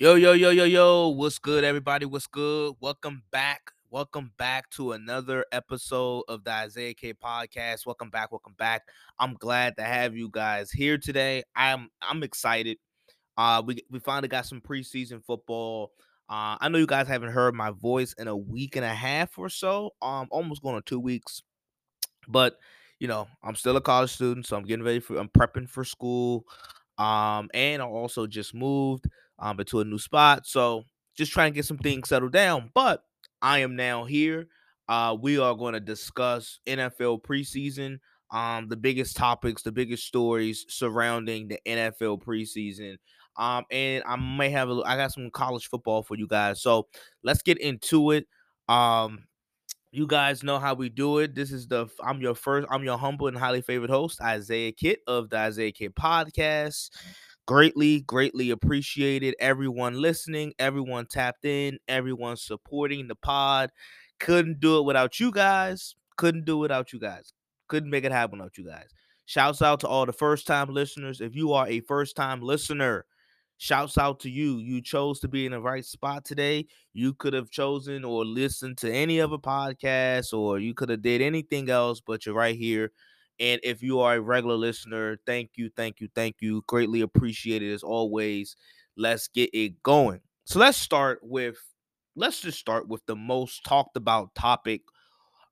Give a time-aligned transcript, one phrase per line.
[0.00, 1.08] Yo, yo, yo, yo, yo.
[1.08, 2.06] What's good, everybody?
[2.06, 2.72] What's good?
[2.80, 3.70] Welcome back.
[3.90, 7.84] Welcome back to another episode of the Isaiah K podcast.
[7.84, 8.32] Welcome back.
[8.32, 8.84] Welcome back.
[9.18, 11.42] I'm glad to have you guys here today.
[11.54, 12.78] I'm I'm excited.
[13.36, 15.92] Uh we we finally got some preseason football.
[16.30, 19.38] Uh I know you guys haven't heard my voice in a week and a half
[19.38, 19.90] or so.
[20.00, 21.42] Um almost going on 2 weeks.
[22.26, 22.56] But,
[23.00, 25.84] you know, I'm still a college student, so I'm getting ready for I'm prepping for
[25.84, 26.46] school.
[26.96, 29.06] Um, and I also just moved
[29.40, 30.46] um into a new spot.
[30.46, 30.84] So
[31.16, 32.70] just trying to get some things settled down.
[32.74, 33.02] But
[33.42, 34.48] I am now here.
[34.88, 38.00] Uh, we are going to discuss NFL preseason,
[38.32, 42.96] um, the biggest topics, the biggest stories surrounding the NFL preseason.
[43.36, 46.60] Um, and I may have a, I got some college football for you guys.
[46.60, 46.88] So
[47.22, 48.26] let's get into it.
[48.68, 49.24] Um,
[49.92, 51.34] you guys know how we do it.
[51.34, 55.00] This is the I'm your first, I'm your humble and highly favorite host, Isaiah Kit
[55.06, 56.90] of the Isaiah Kit podcast.
[57.46, 59.34] Greatly, greatly appreciated.
[59.40, 63.70] Everyone listening, everyone tapped in, everyone supporting the pod.
[64.20, 65.96] Couldn't do it without you guys.
[66.16, 67.32] Couldn't do it without you guys.
[67.68, 68.88] Couldn't make it happen without you guys.
[69.26, 71.20] Shouts out to all the first time listeners.
[71.20, 73.04] If you are a first time listener,
[73.58, 74.56] Shouts out to you.
[74.58, 76.66] You chose to be in the right spot today.
[76.94, 81.20] You could have chosen or listened to any other podcast, or you could have did
[81.20, 82.90] anything else, but you're right here.
[83.40, 86.62] And if you are a regular listener, thank you, thank you, thank you.
[86.66, 88.54] Greatly appreciated as always.
[88.96, 90.20] Let's get it going.
[90.44, 91.56] So let's start with
[92.16, 94.82] let's just start with the most talked about topic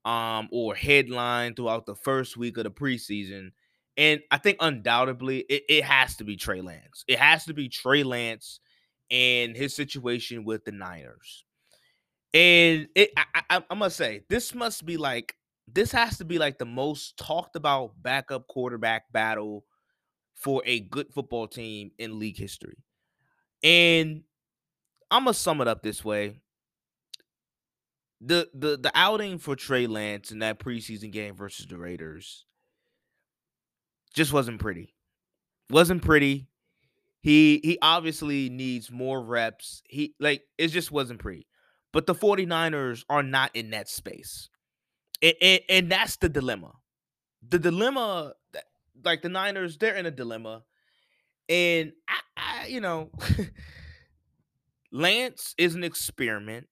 [0.05, 3.50] um or headline throughout the first week of the preseason
[3.98, 7.05] and I think undoubtedly it, it has to be Trey Lance.
[7.08, 8.61] It has to be Trey Lance
[9.11, 11.45] and his situation with the Niners.
[12.33, 15.34] And it, I, I, I must say, this must be like
[15.74, 19.64] this has to be like the most talked about backup quarterback battle
[20.34, 22.77] for a good football team in league history.
[23.62, 24.22] And
[25.11, 26.41] I'm gonna sum it up this way.
[28.20, 32.45] The the the outing for Trey Lance in that preseason game versus the Raiders
[34.14, 34.95] just wasn't pretty.
[35.70, 36.48] Wasn't pretty.
[37.20, 39.83] He he obviously needs more reps.
[39.89, 41.46] He like it just wasn't pretty.
[41.92, 44.50] But the 49ers are not in that space.
[45.20, 46.73] And, and, that's the dilemma.
[47.48, 48.34] The dilemma
[49.05, 50.62] like the Niners, they're in a dilemma.
[51.48, 53.11] And I, I you know,
[54.92, 56.68] Lance is an experiment.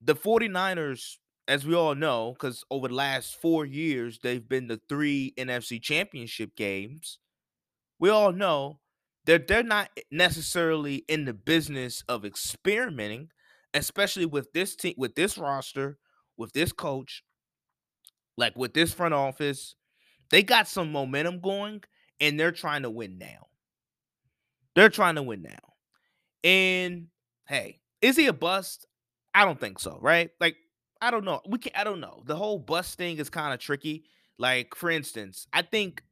[0.00, 1.16] The 49ers
[1.48, 5.80] as we all know, because over the last four years, they've been the three NFC
[5.80, 7.18] championship games.
[7.98, 8.80] We all know
[9.24, 13.30] that they're not necessarily in the business of experimenting,
[13.72, 15.98] especially with this team, with this roster,
[16.36, 17.24] with this coach,
[18.38, 19.74] like with this front office.
[20.30, 21.82] They got some momentum going
[22.20, 23.48] and they're trying to win now.
[24.74, 25.74] They're trying to win now.
[26.44, 27.08] And
[27.48, 28.86] hey, is he a bust?
[29.34, 30.30] I don't think so, right?
[30.40, 30.56] Like
[31.02, 31.40] I don't know.
[31.48, 32.22] We can I don't know.
[32.26, 34.04] The whole bust thing is kind of tricky.
[34.38, 36.04] Like for instance, I think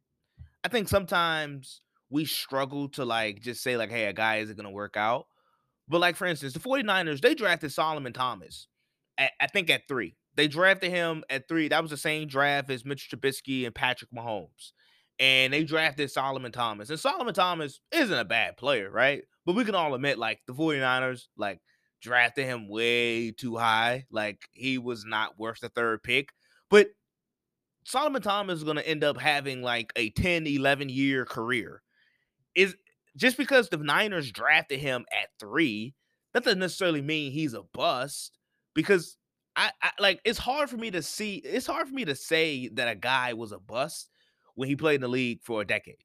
[0.65, 4.71] I think sometimes we struggle to like just say like hey, a guy isn't to
[4.71, 5.27] work out.
[5.89, 8.67] But like for instance, the 49ers, they drafted Solomon Thomas.
[9.17, 10.17] At, I think at 3.
[10.37, 11.69] They drafted him at 3.
[11.69, 14.73] That was the same draft as Mitch Trubisky and Patrick Mahomes.
[15.19, 16.91] And they drafted Solomon Thomas.
[16.91, 19.23] And Solomon Thomas isn't a bad player, right?
[19.47, 21.61] But we can all admit like the 49ers like
[22.03, 24.05] drafted him way too high.
[24.11, 26.33] Like he was not worth the third pick.
[26.69, 26.89] But
[27.87, 31.83] Solomon Thomas is going to end up having like a 10, 11 year career.
[32.55, 32.77] Is
[33.17, 35.95] just because the Niners drafted him at three,
[36.35, 38.37] that doesn't necessarily mean he's a bust.
[38.75, 39.17] Because
[39.57, 42.69] I, I like it's hard for me to see, it's hard for me to say
[42.75, 44.11] that a guy was a bust
[44.55, 45.97] when he played in the league for a decade.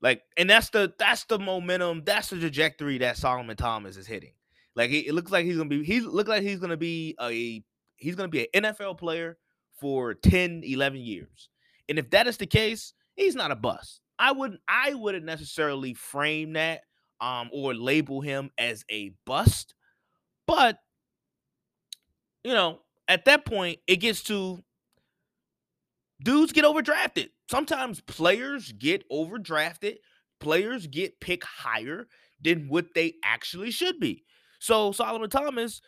[0.00, 4.34] Like, and that's the that's the momentum, that's the trajectory that Solomon Thomas is hitting.
[4.76, 7.64] Like it looks like he's gonna be he look like he's gonna be a
[7.96, 9.38] he's gonna be an NFL player
[9.80, 11.48] for 10, 11 years.
[11.88, 14.00] And if that is the case, he's not a bust.
[14.18, 16.82] I wouldn't I wouldn't necessarily frame that
[17.20, 19.74] um or label him as a bust,
[20.46, 20.78] but
[22.46, 22.78] you know,
[23.08, 24.62] at that point it gets to
[26.22, 27.30] dudes get overdrafted.
[27.50, 29.96] Sometimes players get overdrafted,
[30.38, 32.06] players get picked higher
[32.40, 34.22] than what they actually should be.
[34.60, 35.82] So Solomon Thomas,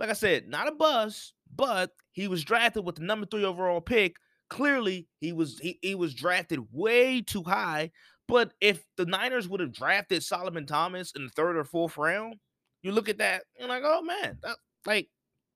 [0.00, 3.80] like I said, not a bust, but he was drafted with the number three overall
[3.80, 4.16] pick.
[4.48, 7.92] Clearly, he was he, he was drafted way too high.
[8.26, 12.34] But if the Niners would have drafted Solomon Thomas in the third or fourth round,
[12.82, 15.08] you look at that, you're like, oh man, that, like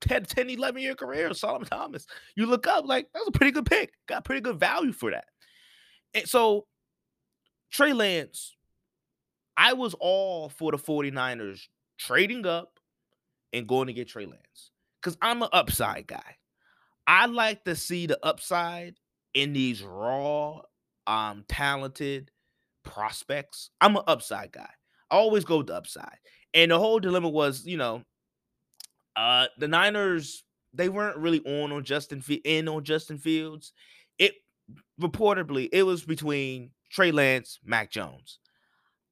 [0.04, 2.06] 10, 10, 11 year career, Solomon Thomas.
[2.36, 3.92] You look up, like, that was a pretty good pick.
[4.06, 5.26] Got pretty good value for that.
[6.14, 6.66] And so
[7.70, 8.54] Trey Lance
[9.56, 11.68] I was all for the 49ers
[11.98, 12.78] trading up
[13.52, 14.70] and going to get Trey Lance
[15.00, 16.36] because I'm an upside guy.
[17.06, 18.96] I like to see the upside
[19.34, 20.62] in these raw,
[21.06, 22.30] um, talented
[22.82, 23.70] prospects.
[23.80, 24.70] I'm an upside guy.
[25.10, 26.18] I always go with the upside.
[26.54, 28.02] And the whole dilemma was, you know,
[29.16, 33.72] uh, the Niners they weren't really on on Justin in on Justin Fields.
[34.18, 34.34] It
[35.00, 38.38] reportedly it was between Trey Lance, Mac Jones.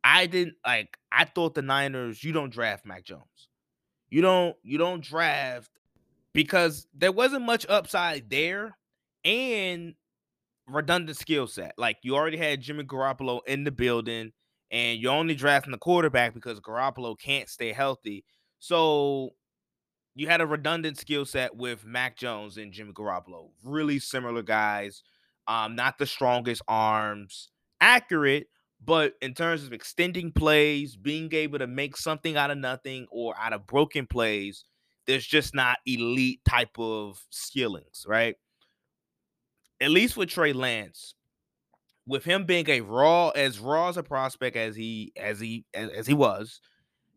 [0.05, 0.97] I didn't like.
[1.13, 2.23] I thought the Niners.
[2.23, 3.49] You don't draft Mac Jones.
[4.11, 4.57] You don't.
[4.63, 5.71] You don't draft
[6.33, 8.77] because there wasn't much upside there,
[9.25, 9.95] and
[10.69, 11.75] redundant skill set.
[11.79, 14.33] Like you already had Jimmy Garoppolo in the building,
[14.71, 18.25] and you're only drafting the quarterback because Garoppolo can't stay healthy.
[18.59, 19.31] So
[20.15, 23.51] you had a redundant skill set with Mac Jones and Jimmy Garoppolo.
[23.65, 25.03] Really similar guys.
[25.49, 27.51] Um, not the strongest arms,
[27.81, 28.47] accurate,
[28.85, 33.35] but in terms of extending plays, being able to make something out of nothing or
[33.39, 34.65] out of broken plays,
[35.07, 38.37] there's just not elite type of skillings, right?
[39.81, 41.15] At least with Trey Lance,
[42.07, 45.91] with him being a raw as raw as a prospect as he as he as,
[45.91, 46.61] as he was,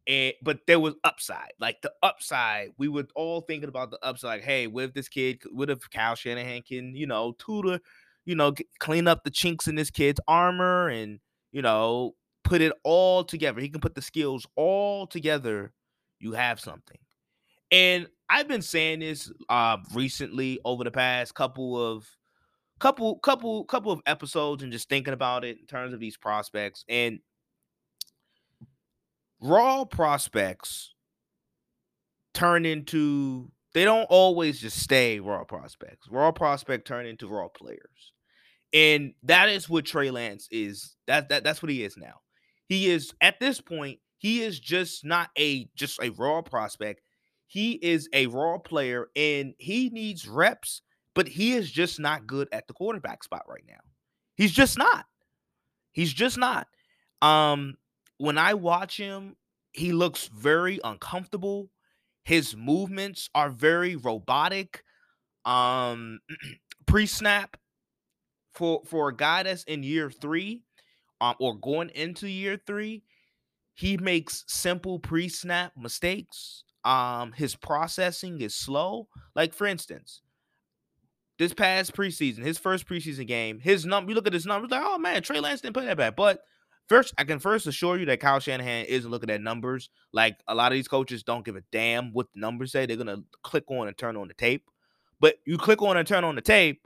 [0.08, 1.54] and but there was upside.
[1.60, 4.40] Like the upside, we were all thinking about the upside.
[4.40, 7.80] Like, hey, if this kid, what if Kyle Shanahan can, you know, tutor,
[8.26, 11.20] you know, get, clean up the chinks in this kid's armor and
[11.56, 13.62] you know, put it all together.
[13.62, 15.72] He can put the skills all together.
[16.20, 16.98] You have something.
[17.72, 22.06] And I've been saying this uh recently over the past couple of
[22.80, 26.84] couple couple couple of episodes and just thinking about it in terms of these prospects
[26.90, 27.20] and
[29.42, 30.94] raw prospects
[32.34, 36.08] turn into they don't always just stay raw prospects.
[36.10, 38.14] Raw prospect turn into raw players.
[38.74, 40.96] And that is what Trey Lance is.
[41.08, 42.22] That, that that's what he is now.
[42.68, 47.02] He is at this point, he is just not a just a raw prospect.
[47.48, 50.82] He is a raw player and he needs reps,
[51.14, 53.82] but he is just not good at the quarterback spot right now.
[54.36, 55.06] He's just not.
[55.92, 56.68] He's just not.
[57.22, 57.76] Um
[58.18, 59.36] when I watch him,
[59.72, 61.70] he looks very uncomfortable.
[62.24, 64.84] His movements are very robotic.
[65.44, 66.20] Um
[66.88, 67.58] pre-snap
[68.54, 70.62] for for a guy that's in year three,
[71.22, 73.04] um, or going into year three,
[73.74, 76.64] he makes simple pre-snap mistakes.
[76.84, 79.08] Um, his processing is slow.
[79.36, 80.22] Like for instance,
[81.38, 84.10] this past preseason, his first preseason game, his number.
[84.10, 86.16] You look at his numbers, like, oh man, Trey Lance didn't play that bad.
[86.16, 86.42] But
[86.88, 89.90] first, I can first assure you that Kyle Shanahan isn't looking at numbers.
[90.14, 92.86] Like a lot of these coaches don't give a damn what the numbers say.
[92.86, 94.70] They're gonna click on and turn on the tape.
[95.20, 96.82] But you click on and turn on the tape,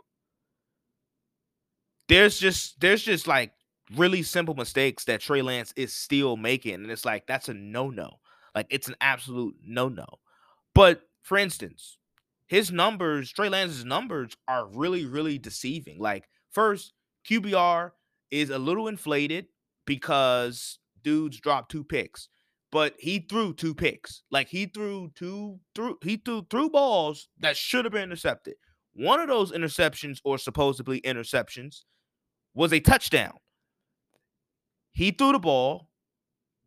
[2.07, 3.53] there's just there's just like
[3.95, 7.89] really simple mistakes that Trey Lance is still making, and it's like that's a no
[7.89, 8.19] no.
[8.55, 10.05] Like it's an absolute no no.
[10.75, 11.97] But for instance,
[12.47, 15.99] his numbers, Trey Lance's numbers are really really deceiving.
[15.99, 16.93] Like first,
[17.29, 17.91] QBR
[18.31, 19.47] is a little inflated
[19.89, 22.29] because dudes dropped two picks,
[22.71, 24.21] but he threw two picks.
[24.29, 28.53] Like he threw two threw he threw threw balls that should have been intercepted.
[28.93, 31.85] One of those interceptions or supposedly interceptions
[32.53, 33.33] was a touchdown.
[34.91, 35.89] He threw the ball.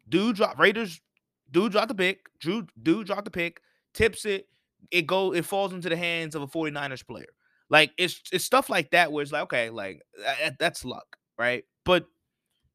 [0.08, 1.00] Dude dropped Raiders.
[1.48, 2.26] Dude dropped the pick.
[2.40, 3.60] Drew dude dropped the pick.
[3.94, 4.48] Tips it.
[4.90, 5.32] It go.
[5.32, 7.26] It falls into the hands of a 49ers player.
[7.70, 11.62] Like it's it's stuff like that where it's like okay, like that, that's luck, right?
[11.84, 12.06] But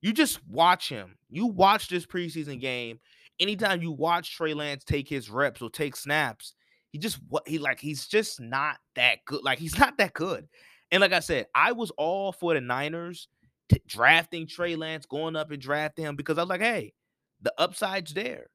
[0.02, 1.18] you just watch him.
[1.30, 3.00] You watch this preseason game.
[3.40, 6.54] Anytime you watch Trey Lance take his reps or take snaps,
[6.92, 9.44] he just what he like he's just not that good.
[9.44, 10.48] Like he's not that good.
[10.92, 13.28] And like I said, I was all for the Niners
[13.70, 16.94] t- drafting Trey Lance, going up and drafting him because I was like, hey,
[17.42, 18.48] the upside's there.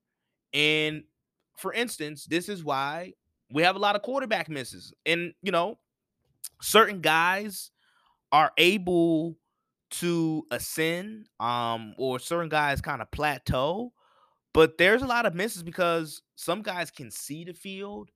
[0.52, 1.04] And
[1.56, 3.12] for instance, this is why
[3.52, 4.92] we have a lot of quarterback misses.
[5.04, 5.78] And, you know,
[6.60, 7.70] certain guys
[8.32, 9.36] are able
[9.92, 13.92] to ascend, um, or certain guys kind of plateau.
[14.54, 18.10] But there's a lot of misses because some guys can see the field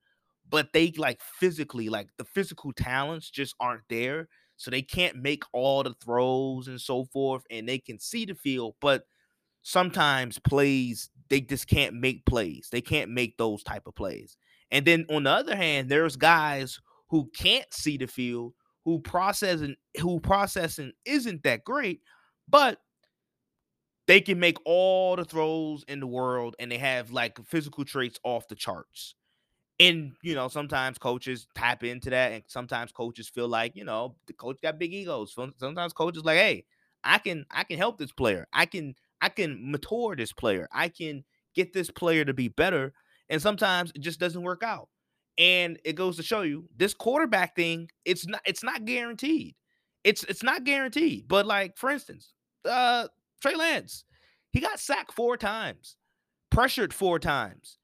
[0.49, 4.29] but they like physically, like the physical talents just aren't there.
[4.57, 8.35] So they can't make all the throws and so forth, and they can see the
[8.35, 9.03] field, but
[9.63, 12.69] sometimes plays they just can't make plays.
[12.71, 14.37] They can't make those type of plays.
[14.71, 16.79] And then on the other hand, there's guys
[17.11, 18.55] who can't see the field,
[18.87, 22.03] who processing who processing isn't that great,
[22.49, 22.81] but
[24.07, 28.19] they can make all the throws in the world and they have like physical traits
[28.25, 29.15] off the charts
[29.81, 34.17] and you know sometimes coaches tap into that and sometimes coaches feel like you know
[34.27, 36.65] the coach got big egos sometimes coaches like hey
[37.05, 40.69] i can i can help this player i can I can mature this player.
[40.73, 41.25] I can
[41.55, 42.93] get this player to be better.
[43.31, 44.89] And sometimes it just doesn't work out.
[45.39, 49.55] And it goes to show you this quarterback thing, it's not it's not guaranteed.
[50.05, 51.29] It's it's not guaranteed.
[51.29, 52.33] But like for instance,
[52.65, 53.09] uh
[53.43, 54.05] Trey Lance,
[54.53, 55.97] he got sacked four times,
[56.51, 57.79] pressured four times.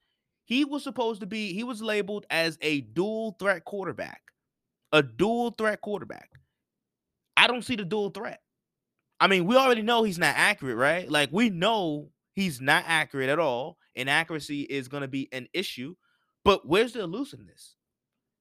[0.45, 4.21] He was supposed to be, he was labeled as a dual threat quarterback.
[4.93, 6.31] A dual threat quarterback.
[7.37, 8.41] I don't see the dual threat.
[9.21, 11.11] I mean, we already know he's not accurate, right?
[11.11, 13.79] Like we know he's not accurate at all.
[13.95, 15.95] Inaccuracy is going to be an issue.
[16.45, 17.77] But where's the elusiveness?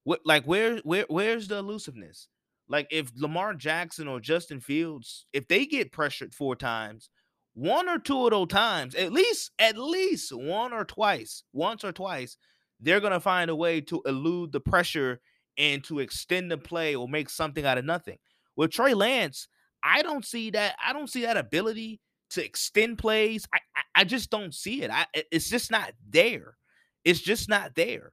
[0.04, 2.28] What like where where where's the elusiveness?
[2.68, 7.10] Like if Lamar Jackson or Justin Fields, if they get pressured four times,
[7.54, 11.92] one or two of those times, at least, at least one or twice, once or
[11.92, 12.36] twice,
[12.80, 15.20] they're gonna find a way to elude the pressure
[15.58, 18.18] and to extend the play or make something out of nothing.
[18.56, 19.48] With Trey Lance,
[19.82, 20.76] I don't see that.
[20.84, 23.44] I don't see that ability to extend plays.
[23.52, 24.90] I, I, I just don't see it.
[24.90, 26.56] I it's just not there.
[27.04, 28.12] It's just not there.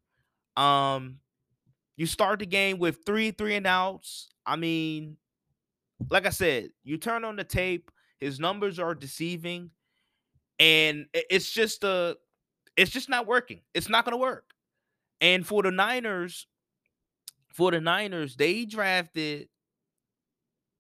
[0.58, 1.20] Um,
[1.96, 4.30] you start the game with three three and outs.
[4.46, 5.18] I mean,
[6.10, 9.72] like I said, you turn on the tape, his numbers are deceiving,
[10.60, 12.18] and it's just a,
[12.76, 13.62] it's just not working.
[13.74, 14.46] It's not going to work.
[15.22, 16.48] And for the Niners,
[17.54, 19.50] for the Niners, they drafted.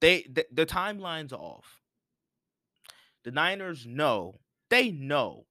[0.02, 1.82] They the, the timeline's off.
[3.26, 4.40] The Niners know
[4.70, 5.46] they know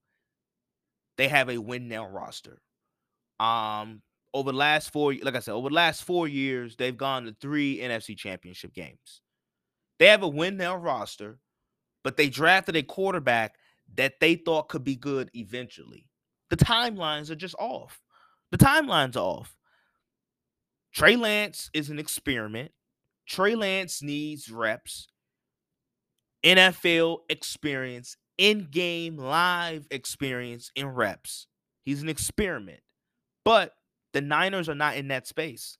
[1.18, 2.62] they have a win now roster.
[3.38, 7.24] Um, over the last four, like I said, over the last four years, they've gone
[7.24, 9.20] to three NFC championship games.
[9.98, 11.38] They have a win now roster,
[12.04, 13.56] but they drafted a quarterback
[13.96, 16.06] that they thought could be good eventually.
[16.50, 18.00] The timelines are just off.
[18.52, 19.56] The timelines are off.
[20.94, 22.70] Trey Lance is an experiment.
[23.26, 25.08] Trey Lance needs reps,
[26.44, 31.46] NFL experience, in game live experience in reps.
[31.84, 32.80] He's an experiment.
[33.44, 33.74] But
[34.12, 35.76] the Niners are not in that space.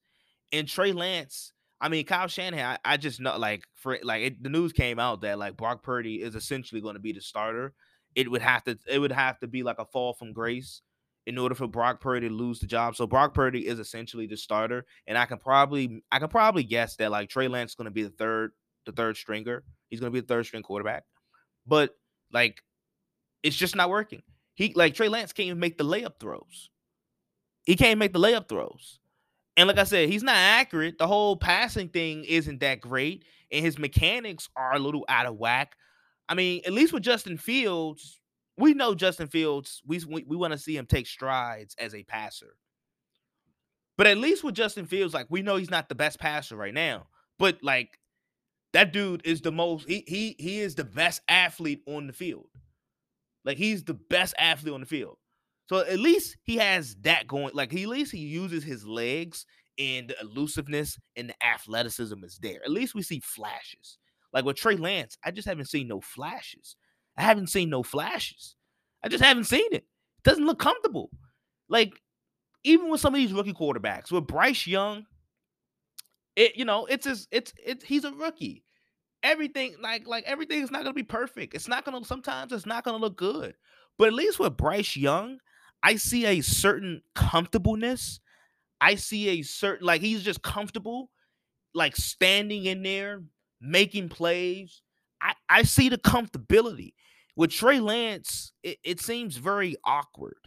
[0.52, 4.42] And Trey Lance, I mean, Kyle Shanahan, I, I just know like for like it,
[4.42, 7.74] the news came out that like Brock Purdy is essentially going to be the starter.
[8.14, 10.82] It would have to it would have to be like a fall from grace
[11.26, 12.96] in order for Brock Purdy to lose the job.
[12.96, 16.96] So Brock Purdy is essentially the starter, and I can probably I can probably guess
[16.96, 18.52] that like Trey Lance is going to be the third
[18.86, 19.62] the third stringer.
[19.90, 21.04] He's going to be the third string quarterback,
[21.66, 21.94] but
[22.32, 22.62] like
[23.42, 24.22] it's just not working.
[24.54, 26.70] He like Trey Lance can't even make the layup throws.
[27.64, 28.98] He can't make the layup throws.
[29.56, 30.98] And like I said, he's not accurate.
[30.98, 35.36] The whole passing thing isn't that great, and his mechanics are a little out of
[35.36, 35.74] whack.
[36.28, 38.20] I mean, at least with Justin Fields,
[38.56, 39.82] we know Justin Fields.
[39.86, 42.56] We we, we want to see him take strides as a passer.
[43.96, 46.74] But at least with Justin Fields, like we know he's not the best passer right
[46.74, 47.08] now.
[47.38, 47.98] But like
[48.72, 52.48] that dude is the most he he he is the best athlete on the field.
[53.44, 55.16] Like he's the best athlete on the field.
[55.68, 57.50] So at least he has that going.
[57.54, 59.46] Like he, at least he uses his legs
[59.78, 62.60] and the elusiveness and the athleticism is there.
[62.64, 63.98] At least we see flashes.
[64.32, 66.76] Like with Trey Lance, I just haven't seen no flashes.
[67.16, 68.56] I haven't seen no flashes.
[69.02, 69.84] I just haven't seen it.
[69.84, 71.10] it doesn't look comfortable.
[71.68, 72.00] Like
[72.64, 75.06] even with some of these rookie quarterbacks, with Bryce Young,
[76.38, 78.64] it you know it's his, it's it's he's a rookie.
[79.22, 81.54] Everything like like everything is not gonna be perfect.
[81.54, 83.54] It's not gonna sometimes it's not gonna look good.
[83.98, 85.38] But at least with Bryce Young,
[85.82, 88.20] I see a certain comfortableness.
[88.80, 91.10] I see a certain like he's just comfortable,
[91.74, 93.22] like standing in there,
[93.60, 94.82] making plays.
[95.20, 96.92] I, I see the comfortability.
[97.36, 100.38] With Trey Lance, it, it seems very awkward.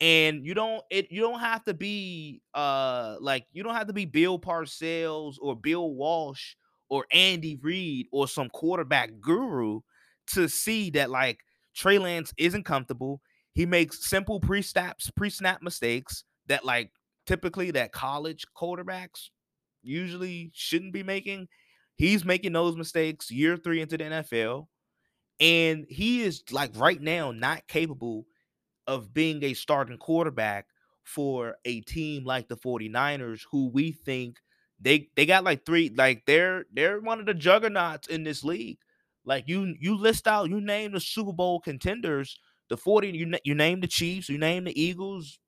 [0.00, 3.92] And you don't it you don't have to be uh like you don't have to
[3.92, 6.54] be Bill Parcells or Bill Walsh
[6.88, 9.80] or Andy Reid or some quarterback guru
[10.28, 11.40] to see that like
[11.74, 13.20] Trey Lance isn't comfortable.
[13.52, 16.90] He makes simple pre-snaps, pre-snap mistakes that like
[17.26, 19.28] typically that college quarterbacks
[19.82, 21.48] usually shouldn't be making.
[21.96, 24.66] He's making those mistakes year 3 into the NFL
[25.40, 28.26] and he is like right now not capable
[28.90, 30.66] of being a starting quarterback
[31.04, 34.38] for a team like the 49ers who we think
[34.80, 38.78] they they got like three like they're they're one of the juggernauts in this league.
[39.24, 43.54] Like you you list out you name the Super Bowl contenders the 40, you, you
[43.54, 45.38] name the Chiefs, you name the Eagles,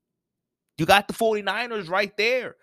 [0.77, 2.57] you got the 49ers right there.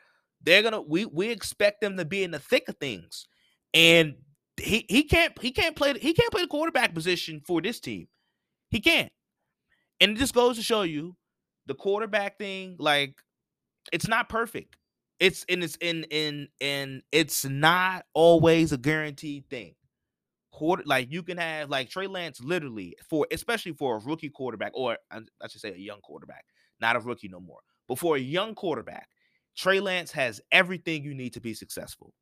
[0.43, 3.27] They're gonna we we expect them to be in the thick of things.
[3.73, 4.15] And
[4.57, 8.07] he he can't he can't play he can't play the quarterback position for this team.
[8.69, 9.11] He can't.
[9.99, 11.15] And it just goes to show you
[11.67, 13.21] the quarterback thing, like
[13.91, 14.77] it's not perfect.
[15.19, 19.75] It's and it's in in and it's not always a guaranteed thing.
[20.51, 24.71] quarter like you can have like Trey Lance literally for especially for a rookie quarterback
[24.75, 26.45] or I should say a young quarterback,
[26.81, 27.59] not a rookie no more.
[27.87, 29.09] But for a young quarterback,
[29.57, 32.13] Trey Lance has everything you need to be successful.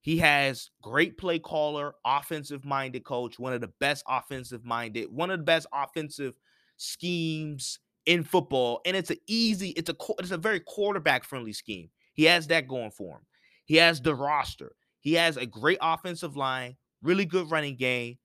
[0.00, 5.30] He has great play caller, offensive minded coach, one of the best offensive minded, one
[5.30, 6.34] of the best offensive
[6.76, 11.90] schemes in football, and it's an easy, it's a it's a very quarterback friendly scheme.
[12.12, 13.26] He has that going for him.
[13.64, 14.72] He has the roster.
[15.00, 18.18] He has a great offensive line, really good running game,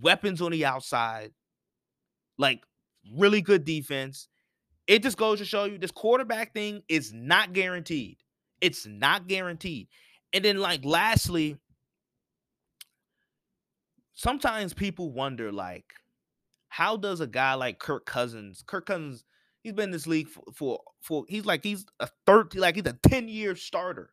[0.00, 1.32] weapons on the outside,
[2.38, 2.62] like
[3.16, 4.28] really good defense.
[4.86, 8.18] It just goes to show you this quarterback thing is not guaranteed.
[8.60, 9.88] It's not guaranteed.
[10.32, 11.56] And then, like, lastly,
[14.14, 15.84] sometimes people wonder, like,
[16.72, 19.24] how does a guy like Kirk Cousins, Kirk Cousins,
[19.62, 22.86] he's been in this league for, for, for he's like, he's a 30, like, he's
[22.86, 24.08] a 10 year starter,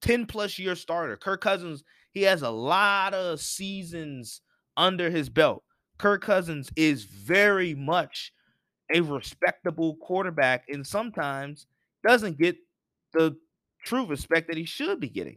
[0.00, 1.18] 10 plus year starter.
[1.18, 4.40] Kirk Cousins, he has a lot of seasons
[4.78, 5.62] under his belt.
[5.98, 8.32] Kirk Cousins is very much
[8.94, 11.66] a respectable quarterback and sometimes
[12.06, 12.56] doesn't get
[13.12, 13.36] the
[13.84, 15.36] true respect that he should be getting.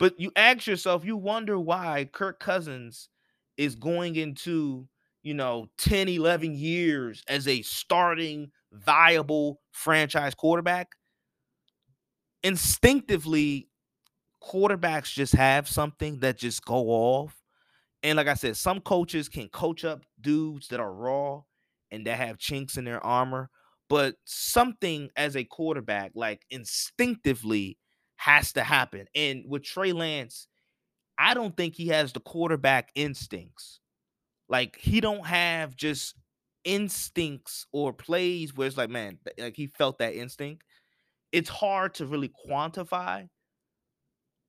[0.00, 3.08] But you ask yourself, you wonder why Kirk Cousins
[3.56, 4.88] is going into,
[5.22, 10.92] you know, 10, 11 years as a starting viable franchise quarterback.
[12.42, 13.68] Instinctively,
[14.42, 17.36] quarterbacks just have something that just go off.
[18.02, 21.42] And like I said, some coaches can coach up dudes that are raw
[21.90, 23.50] and that have chinks in their armor,
[23.88, 27.76] but something as a quarterback, like instinctively,
[28.16, 29.06] has to happen.
[29.14, 30.46] And with Trey Lance,
[31.18, 33.80] I don't think he has the quarterback instincts.
[34.50, 36.14] Like he don't have just
[36.64, 40.64] instincts or plays where it's like, man, like he felt that instinct.
[41.32, 43.28] It's hard to really quantify.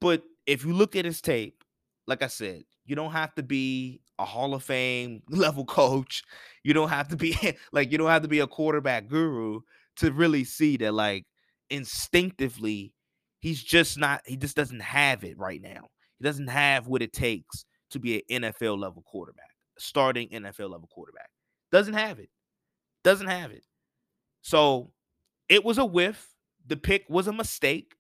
[0.02, 1.64] But if you look at his tape,
[2.08, 6.24] like I said, you don't have to be a Hall of Fame level coach.
[6.64, 7.38] You don't have to be
[7.72, 9.62] like you don't have to be a quarterback guru
[9.98, 11.26] to really see that like
[11.70, 12.94] instinctively
[13.40, 15.90] he's just not he just doesn't have it right now.
[16.18, 19.51] He doesn't have what it takes to be an NFL level quarterback,
[19.82, 21.30] starting NFL level quarterback.
[21.72, 22.30] Doesn't have it.
[23.04, 23.64] Doesn't have it.
[24.42, 24.92] So
[25.50, 26.36] it was a whiff.
[26.68, 27.96] The pick was a mistake.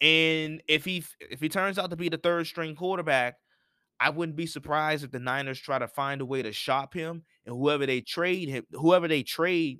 [0.00, 3.36] And if he if he turns out to be the third string quarterback,
[4.00, 7.22] I wouldn't be surprised if the Niners try to find a way to shop him
[7.46, 9.78] and whoever they trade him, whoever they trade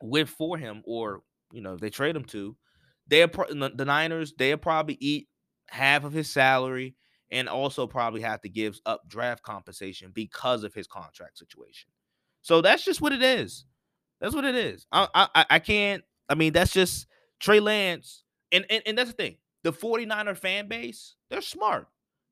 [0.00, 2.56] with for him, or you know, if they trade him to,
[3.08, 5.28] they're the Niners, they'll probably eat
[5.68, 6.94] half of his salary
[7.30, 11.90] and also probably have to give up draft compensation because of his contract situation.
[12.42, 13.64] So that's just what it is.
[14.20, 14.86] That's what it is.
[14.92, 16.02] I I, I can't.
[16.28, 17.06] I mean, that's just
[17.40, 19.36] Trey Lance, and, and and that's the thing.
[19.64, 21.88] The 49er fan base, they're smart.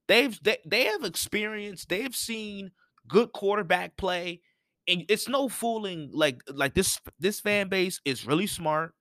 [0.09, 1.85] They've they, they have experience.
[1.85, 2.71] They've seen
[3.09, 4.41] good quarterback play,
[4.87, 6.11] and it's no fooling.
[6.13, 8.95] Like like this this fan base is really smart.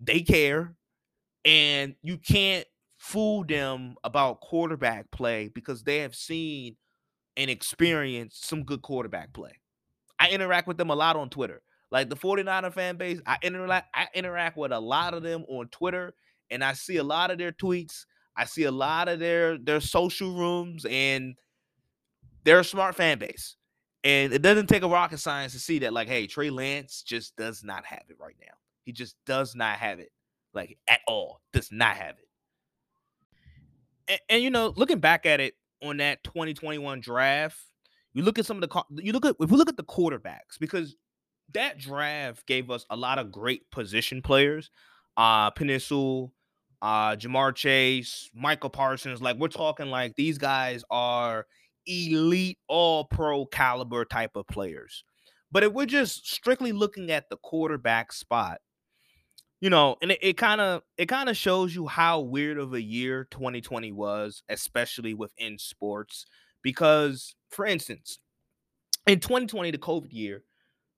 [0.00, 0.74] They care,
[1.44, 2.66] and you can't
[2.98, 6.76] fool them about quarterback play because they have seen
[7.36, 9.52] and experienced some good quarterback play.
[10.18, 11.62] I interact with them a lot on Twitter.
[11.90, 15.68] Like the 49er fan base, I interact I interact with a lot of them on
[15.68, 16.12] Twitter
[16.50, 18.04] and I see a lot of their tweets
[18.38, 21.34] I see a lot of their their social rooms, and
[22.44, 23.56] they're a smart fan base.
[24.04, 27.36] And it doesn't take a rocket science to see that, like, hey, Trey Lance just
[27.36, 28.54] does not have it right now.
[28.84, 30.12] He just does not have it,
[30.54, 31.40] like at all.
[31.52, 32.27] Does not have it.
[34.08, 37.58] And, and you know, looking back at it on that 2021 draft,
[38.14, 40.58] you look at some of the you look at if we look at the quarterbacks
[40.58, 40.96] because
[41.54, 44.70] that draft gave us a lot of great position players.
[45.16, 46.32] Uh Sewell,
[46.82, 49.22] uh Ja'Marr Chase, Micah Parsons.
[49.22, 51.46] Like we're talking like these guys are
[51.86, 55.04] elite all pro caliber type of players.
[55.50, 58.60] But if we're just strictly looking at the quarterback spot,
[59.60, 62.82] you know, and it kind of it kind of shows you how weird of a
[62.82, 66.26] year 2020 was, especially within sports.
[66.62, 68.18] Because, for instance,
[69.06, 70.42] in 2020, the COVID year,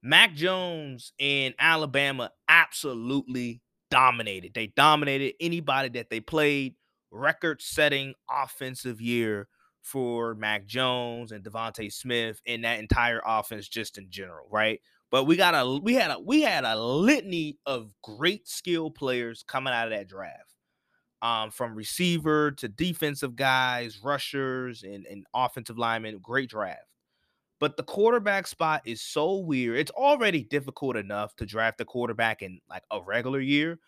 [0.03, 4.55] Mac Jones in Alabama absolutely dominated.
[4.55, 6.75] They dominated anybody that they played.
[7.13, 9.49] Record setting offensive year
[9.83, 14.81] for Mac Jones and DeVonta Smith and that entire offense just in general, right?
[15.11, 19.45] But we got a we had a we had a litany of great skill players
[19.47, 20.55] coming out of that draft.
[21.23, 26.19] Um, from receiver to defensive guys, rushers, and, and offensive linemen.
[26.23, 26.87] Great draft.
[27.59, 29.77] But the quarterback spot is so weird.
[29.77, 33.79] It's already difficult enough to draft a quarterback in like a regular year.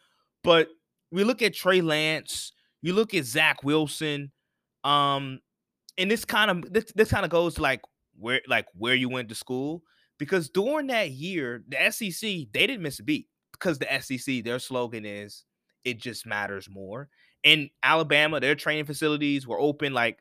[0.45, 0.69] But
[1.11, 4.31] we look at Trey Lance, you look at Zach Wilson.
[4.85, 5.41] Um,
[5.97, 7.81] and this kind of this, this kind of goes like
[8.19, 9.83] where like where you went to school
[10.19, 12.21] because during that year the SEC
[12.53, 15.45] they didn't miss a beat because the SEC their slogan is
[15.85, 17.09] it just matters more.
[17.43, 20.19] In Alabama, their training facilities were open like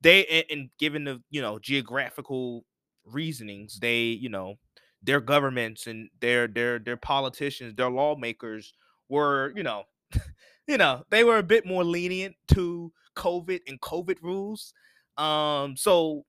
[0.00, 2.64] they and, and given the you know geographical
[3.04, 4.54] reasonings, they you know
[5.02, 8.72] their governments and their their their politicians, their lawmakers
[9.08, 9.84] were you know
[10.66, 14.72] you know they were a bit more lenient to COVID and COVID rules.
[15.16, 16.24] Um, so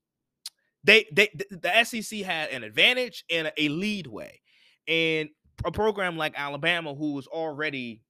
[0.86, 4.42] they they the SEC had an advantage and a lead way,
[4.88, 5.30] and
[5.66, 8.02] a program like Alabama, who was already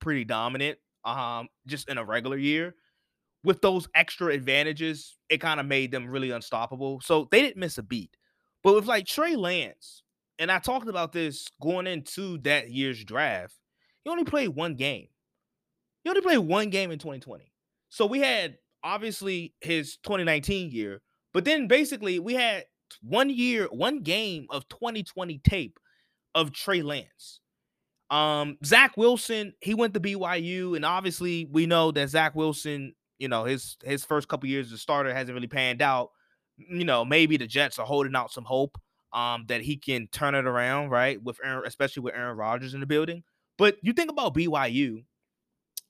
[0.00, 2.74] pretty dominant, um, just in a regular year,
[3.44, 7.00] with those extra advantages, it kind of made them really unstoppable.
[7.00, 8.16] So they didn't miss a beat.
[8.62, 10.02] But with like Trey Lance,
[10.38, 13.54] and I talked about this going into that year's draft,
[14.04, 15.08] he only played one game.
[16.04, 17.52] He only played one game in 2020.
[17.88, 21.00] So we had obviously his 2019 year,
[21.32, 22.64] but then basically we had
[23.02, 25.78] one year, one game of 2020 tape
[26.34, 27.40] of Trey Lance.
[28.10, 33.28] Um, Zach Wilson, he went to BYU, and obviously we know that Zach Wilson, you
[33.28, 36.10] know, his his first couple years as a starter hasn't really panned out.
[36.56, 38.78] You know, maybe the Jets are holding out some hope
[39.12, 41.22] um that he can turn it around, right?
[41.22, 43.22] With Aaron, especially with Aaron Rodgers in the building.
[43.58, 45.04] But you think about BYU,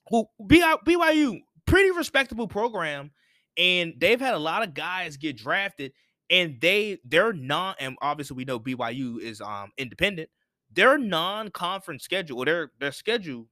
[0.09, 3.11] who BYU, pretty respectable program,
[3.57, 5.93] and they've had a lot of guys get drafted,
[6.29, 10.29] and they they're not, and obviously we know BYU is um independent
[10.71, 13.47] their non-conference schedule, their their schedule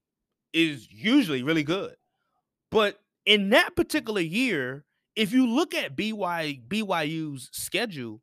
[0.53, 1.95] is usually really good.
[2.71, 8.21] But in that particular year, if you look at BY BYU's schedule,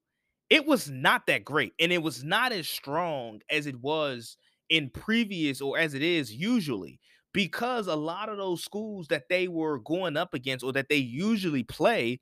[0.50, 4.36] it was not that great and it was not as strong as it was
[4.70, 7.00] in previous or as it is usually
[7.34, 10.96] because a lot of those schools that they were going up against or that they
[10.96, 12.20] usually play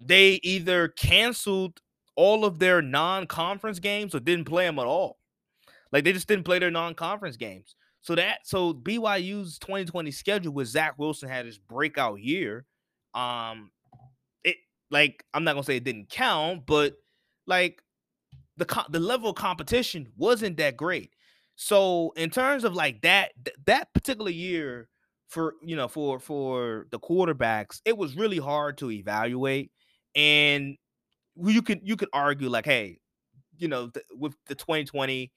[0.00, 1.80] they either canceled
[2.16, 5.18] all of their non-conference games or didn't play them at all.
[5.92, 7.74] Like they just didn't play their non-conference games.
[8.02, 12.66] So that so BYU's 2020 schedule with Zach Wilson had his breakout year.
[13.14, 13.70] Um
[14.44, 14.56] it
[14.90, 16.94] like I'm not gonna say it didn't count, but
[17.46, 17.82] like
[18.56, 21.12] the the level of competition wasn't that great.
[21.56, 23.32] So in terms of like that
[23.66, 24.88] that particular year
[25.28, 29.70] for you know for for the quarterbacks, it was really hard to evaluate.
[30.14, 30.76] And
[31.36, 33.00] you could you could argue like, hey,
[33.58, 35.32] you know, th- with the 2020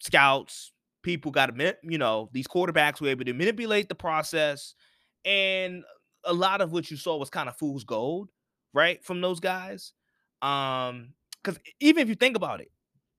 [0.00, 4.74] scouts, people got to you know these quarterbacks were able to manipulate the process,
[5.24, 5.84] and
[6.24, 8.30] a lot of what you saw was kind of fool's gold,
[8.74, 9.92] right, from those guys.
[10.42, 12.70] Um, because even if you think about it,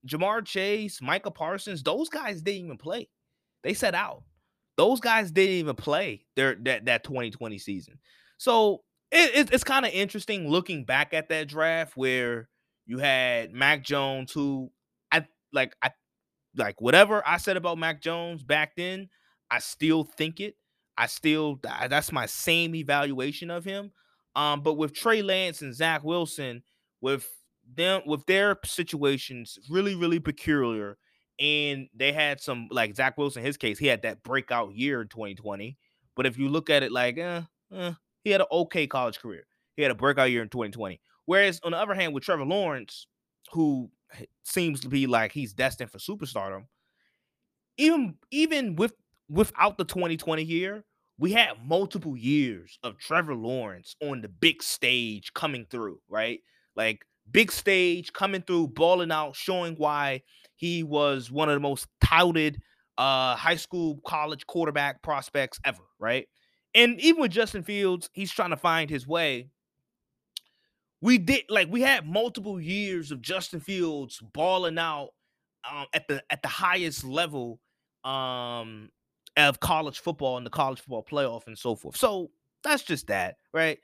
[0.07, 3.09] Ja'Marr Chase, Micah Parsons, those guys didn't even play.
[3.63, 4.23] They set out.
[4.77, 7.99] Those guys didn't even play their that that 2020 season.
[8.37, 12.49] So it, it, it's kind of interesting looking back at that draft where
[12.85, 14.71] you had Mac Jones, who
[15.11, 15.75] I like.
[15.81, 15.91] I
[16.55, 19.09] like whatever I said about Mac Jones back then.
[19.49, 20.55] I still think it.
[20.97, 23.91] I still that's my same evaluation of him.
[24.35, 26.63] Um, but with Trey Lance and Zach Wilson,
[27.01, 27.27] with
[27.75, 30.97] them with their situations really really peculiar,
[31.39, 33.43] and they had some like Zach Wilson.
[33.43, 35.77] His case, he had that breakout year in 2020.
[36.15, 37.41] But if you look at it like, eh,
[37.73, 39.45] eh he had an okay college career.
[39.75, 40.99] He had a breakout year in 2020.
[41.25, 43.07] Whereas on the other hand, with Trevor Lawrence,
[43.53, 43.89] who
[44.43, 46.65] seems to be like he's destined for superstardom,
[47.77, 48.93] even even with
[49.29, 50.83] without the 2020 year,
[51.17, 56.39] we had multiple years of Trevor Lawrence on the big stage coming through, right?
[56.75, 60.21] Like big stage coming through, balling out, showing why
[60.55, 62.61] he was one of the most touted
[62.97, 66.27] uh high school college quarterback prospects ever, right?
[66.73, 69.49] And even with Justin Fields, he's trying to find his way.
[71.01, 75.09] We did like we had multiple years of Justin Fields balling out
[75.69, 77.59] um, at the at the highest level
[78.03, 78.89] um,
[79.35, 81.97] of college football and the college football playoff and so forth.
[81.97, 82.29] So
[82.63, 83.79] that's just that, right?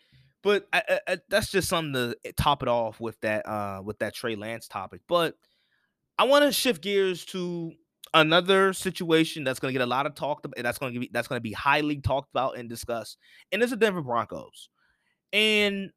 [0.48, 4.00] But I, I, that's just something to eh, top it off with that uh, with
[4.00, 5.02] that Trey Lance topic.
[5.06, 5.36] But
[6.18, 7.74] I want to shift gears to
[8.14, 11.10] another situation that's going to get a lot of talked about, that's going to be
[11.12, 13.18] that's going to be highly talked about and discussed,
[13.52, 14.70] and it's the Denver Broncos.
[15.34, 15.92] And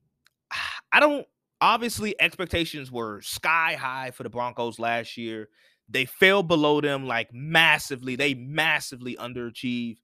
[0.93, 1.29] I don't
[1.61, 5.49] obviously expectations were sky high for the Broncos last year.
[5.89, 8.17] They fell below them like massively.
[8.17, 9.99] They massively underachieved,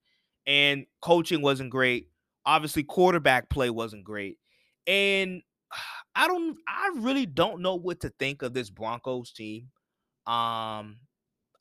[0.46, 2.10] and coaching wasn't great.
[2.46, 4.38] Obviously, quarterback play wasn't great,
[4.86, 5.42] and
[6.16, 6.56] I don't.
[6.68, 9.68] I really don't know what to think of this Broncos team.
[10.26, 10.98] Um,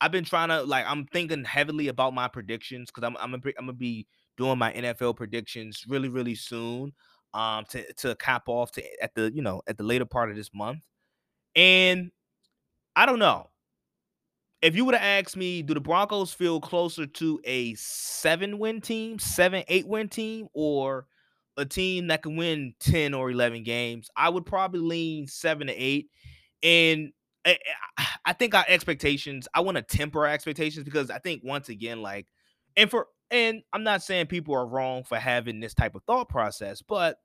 [0.01, 3.53] I've been trying to like I'm thinking heavily about my predictions because I'm I'm gonna,
[3.59, 6.93] I'm be doing my NFL predictions really really soon.
[7.33, 10.35] um to to cap off to at the you know at the later part of
[10.37, 10.83] this month.
[11.55, 12.11] And
[12.95, 13.49] I don't know.
[14.65, 18.81] If you would have asked me, do the Broncos feel closer to a seven win
[18.81, 21.05] team, seven, eight win team, or
[21.55, 24.09] a team that can win 10 or 11 games?
[24.17, 26.09] I would probably lean seven to eight.
[26.63, 27.11] And
[27.45, 27.59] I,
[28.25, 32.01] I think our expectations, I want to temper our expectations because I think once again,
[32.01, 32.25] like,
[32.75, 36.27] and for, and I'm not saying people are wrong for having this type of thought
[36.27, 37.19] process, but,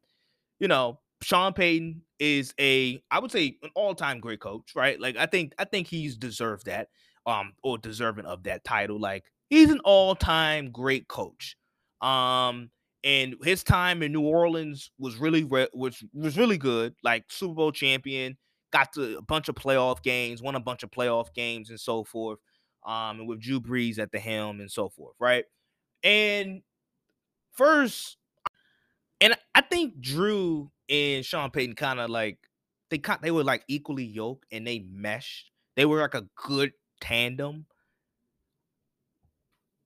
[0.59, 5.01] you know, Sean Payton is a, I would say, an all-time great coach, right?
[5.01, 6.89] Like I think, I think he's deserved that,
[7.27, 8.99] um, or deserving of that title.
[8.99, 11.57] Like he's an all-time great coach,
[12.01, 12.71] um,
[13.05, 16.95] and his time in New Orleans was really, was was really good.
[17.03, 18.37] Like Super Bowl champion,
[18.73, 22.05] got to a bunch of playoff games, won a bunch of playoff games, and so
[22.05, 22.39] forth.
[22.87, 25.45] Um, and with Drew Brees at the helm and so forth, right?
[26.03, 26.63] And
[27.53, 28.17] first,
[29.21, 32.39] and I think Drew and Sean Payton kind of like
[32.91, 35.51] they they were like equally yoked and they meshed.
[35.77, 37.67] They were like a good tandem.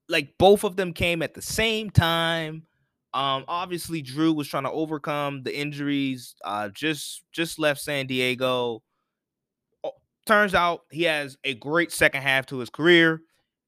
[0.08, 2.66] Like both of them came at the same time.
[3.14, 6.34] Um, obviously Drew was trying to overcome the injuries.
[6.44, 8.82] Uh, just just left San Diego.
[9.82, 9.92] Oh,
[10.26, 13.22] turns out he has a great second half to his career,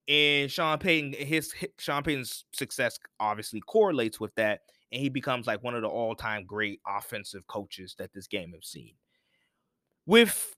[0.09, 4.61] and Sean Payton his, his Sean Payton's success obviously correlates with that
[4.93, 8.67] and he becomes like one of the all-time great offensive coaches that this game has
[8.67, 8.95] seen.
[10.07, 10.55] With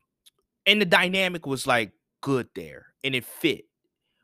[0.67, 3.65] and the dynamic was like good there and it fit.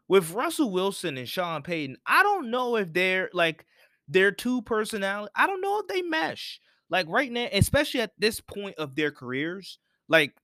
[0.06, 3.64] With Russell Wilson and Sean Payton, I don't know if they're like
[4.06, 5.32] their two personality.
[5.34, 6.60] I don't know if they mesh.
[6.90, 9.78] Like right now, especially at this point of their careers,
[10.08, 10.34] like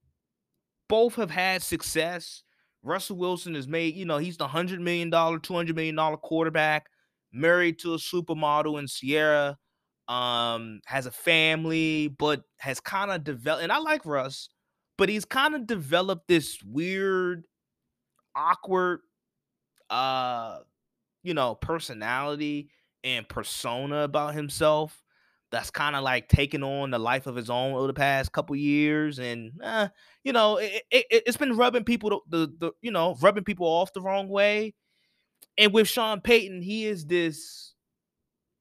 [0.89, 2.43] both have had success.
[2.83, 6.87] Russell Wilson has made, you know, he's the $100 million, $200 million quarterback
[7.33, 9.57] married to a supermodel in Ciara,
[10.09, 13.63] um, has a family, but has kind of developed.
[13.63, 14.49] And I like Russ,
[15.01, 17.45] but he's kind of developed this weird,
[18.37, 19.01] awkward,
[19.89, 20.59] uh,
[21.23, 22.69] you know, personality
[23.03, 25.03] and persona about himself
[25.51, 28.55] that's kind of like taking on the life of his own over the past couple
[28.55, 29.89] years and uh,
[30.23, 33.67] you know it, it, has been rubbing people the, the, the you know rubbing people
[33.67, 34.75] off the wrong way.
[35.57, 37.73] And with Sean Payton, he is this,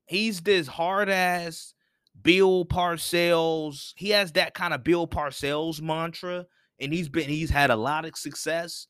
[0.06, 1.74] he's this hard ass
[2.22, 3.94] Bill Parcells.
[3.96, 6.46] He has that kind of Bill Parcells mantra,
[6.80, 8.88] and he's been he's had a lot of success.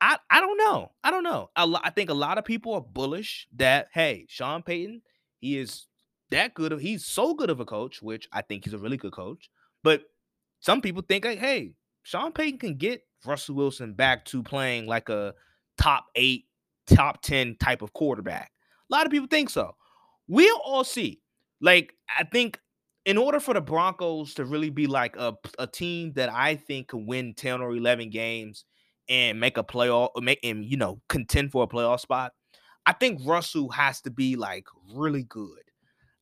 [0.00, 0.92] I I don't know.
[1.02, 1.50] I don't know.
[1.56, 5.02] I, I think a lot of people are bullish that hey, Sean Payton,
[5.40, 5.86] he is
[6.30, 8.96] that good of he's so good of a coach, which I think he's a really
[8.96, 9.50] good coach.
[9.82, 10.02] But
[10.60, 15.08] some people think like, hey, Sean Payton can get Russell Wilson back to playing like
[15.08, 15.34] a
[15.78, 16.46] top eight
[16.86, 18.50] top 10 type of quarterback.
[18.90, 19.74] A lot of people think so.
[20.28, 21.20] We'll all see.
[21.62, 22.60] Like, I think
[23.06, 26.88] in order for the Broncos to really be like a, a team that I think
[26.88, 28.64] can win 10 or 11 games
[29.08, 32.32] and make a playoff, make and you know, contend for a playoff spot,
[32.86, 35.62] I think Russell has to be like really good.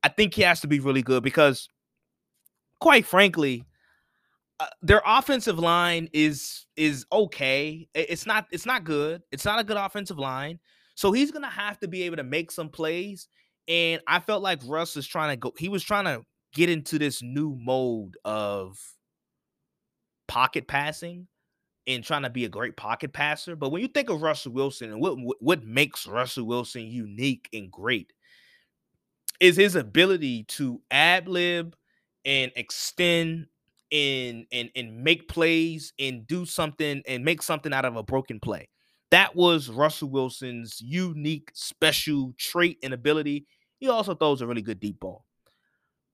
[0.03, 1.69] I think he has to be really good because,
[2.81, 3.65] quite frankly,
[4.59, 7.89] uh, their offensive line is is okay.
[7.95, 9.23] It's not it's not good.
[9.33, 10.59] It's not a good offensive line.
[10.95, 13.29] So he's gonna have to be able to make some plays.
[13.71, 15.53] And I felt like Russ is trying to go.
[15.57, 18.77] He was trying to get into this new mode of
[20.27, 21.29] pocket passing
[21.87, 23.55] and trying to be a great pocket passer.
[23.55, 27.71] But when you think of Russell Wilson and what what makes Russell Wilson unique and
[27.71, 28.13] great
[29.39, 31.77] is his ability to ad lib
[32.25, 33.47] and extend
[33.93, 38.41] and and and make plays and do something and make something out of a broken
[38.41, 38.69] play.
[39.13, 43.47] That was Russell Wilson's unique special trait and ability.
[43.81, 45.25] He also throws a really good deep ball.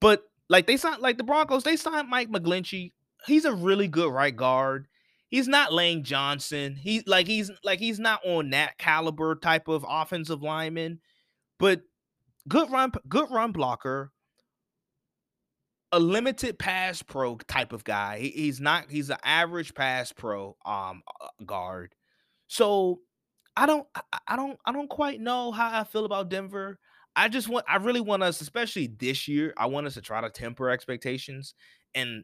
[0.01, 2.93] But like they signed like the Broncos, they signed Mike McGlinchey.
[3.27, 4.87] He's a really good right guard.
[5.29, 6.77] He's not Lane Johnson.
[6.77, 11.01] He's like he's like he's not on that caliber type of offensive lineman,
[11.59, 11.83] but
[12.49, 14.13] good run good run blocker,
[15.91, 18.21] a limited pass pro type of guy.
[18.21, 18.89] He, he's not.
[18.89, 21.03] He's an average pass pro um
[21.45, 21.97] guard.
[22.47, 23.01] So
[23.57, 23.87] I don't.
[24.29, 24.59] I don't.
[24.65, 26.79] I don't quite know how I feel about Denver.
[27.17, 27.65] I just want.
[27.69, 29.55] I really want us, especially this year.
[29.57, 31.55] I want us to try to temper expectations,
[31.95, 32.23] and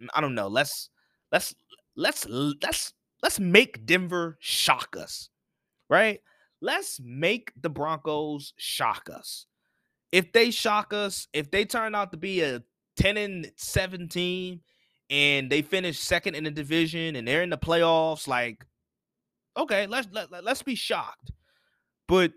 [0.00, 0.48] mm, I don't know.
[0.48, 0.90] Let's
[1.32, 1.54] let's
[1.96, 5.30] let's let's let's make Denver shock us,
[5.88, 6.20] right?
[6.60, 9.46] Let's make the Broncos shock us.
[10.12, 12.62] If they shock us, if they turn out to be a
[12.96, 14.60] 10 and 17
[15.10, 18.64] and they finish second in the division and they're in the playoffs like
[19.56, 21.32] okay let's let, let's be shocked
[22.06, 22.32] but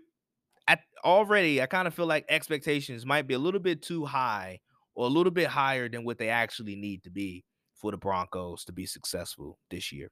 [1.04, 4.60] already i kind of feel like expectations might be a little bit too high
[4.98, 8.64] or a little bit higher than what they actually need to be for the Broncos
[8.64, 10.10] to be successful this year.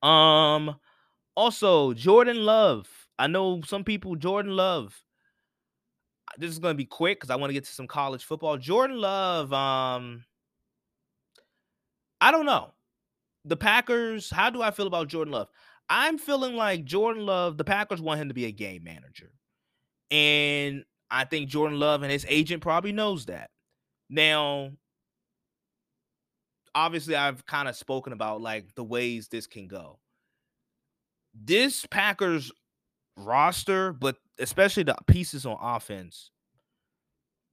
[0.00, 0.76] Um
[1.34, 2.88] also Jordan Love.
[3.18, 5.02] I know some people Jordan Love.
[6.38, 8.56] This is going to be quick cuz I want to get to some college football.
[8.56, 10.24] Jordan Love um
[12.20, 12.72] I don't know.
[13.44, 15.48] The Packers, how do I feel about Jordan Love?
[15.88, 19.32] I'm feeling like Jordan Love, the Packers want him to be a game manager.
[20.10, 23.50] And I think Jordan Love and his agent probably knows that.
[24.08, 24.72] Now,
[26.74, 29.98] obviously, I've kind of spoken about like the ways this can go.
[31.34, 32.50] This Packers
[33.16, 36.30] roster, but especially the pieces on offense,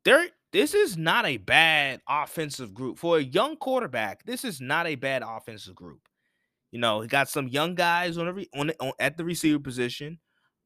[0.05, 4.23] there this is not a bad offensive group for a young quarterback.
[4.23, 6.01] This is not a bad offensive group.
[6.71, 10.19] You know, he got some young guys on every on, on at the receiver position.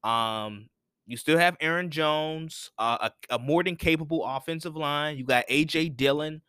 [0.04, 0.68] Um,
[1.06, 5.18] you still have Aaron Jones, uh, a, a, more than capable offensive line.
[5.18, 6.42] You got AJ Dillon,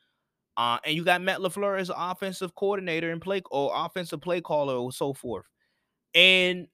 [0.58, 4.76] uh, and you got Matt LaFleur as offensive coordinator and play or offensive play caller
[4.76, 5.46] or so forth.
[6.14, 6.68] And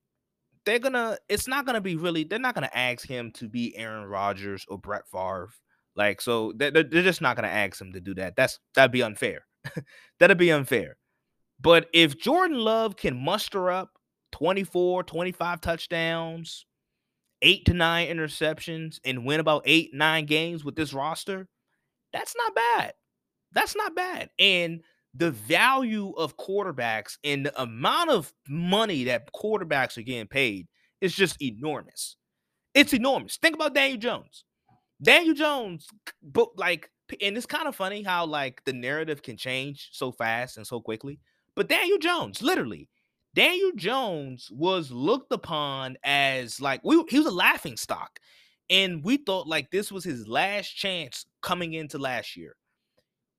[0.66, 4.06] they're gonna, it's not gonna be really, they're not gonna ask him to be Aaron
[4.06, 5.50] Rodgers or Brett Favre.
[5.96, 8.36] Like, so they're, they're just not gonna ask him to do that.
[8.36, 9.46] That's that'd be unfair.
[10.20, 10.98] that'd be unfair.
[11.62, 13.92] But if Jordan Love can muster up
[14.32, 16.66] 24, 25 touchdowns,
[17.42, 21.48] eight to nine interceptions, and win about eight, nine games with this roster,
[22.14, 22.94] that's not bad.
[23.52, 24.30] That's not bad.
[24.38, 24.82] And
[25.16, 30.68] the value of quarterbacks and the amount of money that quarterbacks are getting paid
[31.02, 32.16] is just enormous.
[32.74, 33.38] It's enormous.
[33.38, 34.44] Think about Daniel Jones.
[35.02, 35.88] Daniel Jones,
[36.22, 40.58] but like, and it's kind of funny how like the narrative can change so fast
[40.58, 41.20] and so quickly.
[41.56, 42.90] But Daniel Jones, literally,
[43.40, 48.20] Daniel Jones was looked upon as like we he was a laughing stock.
[48.70, 52.58] And we thought like this was his last chance coming into last year.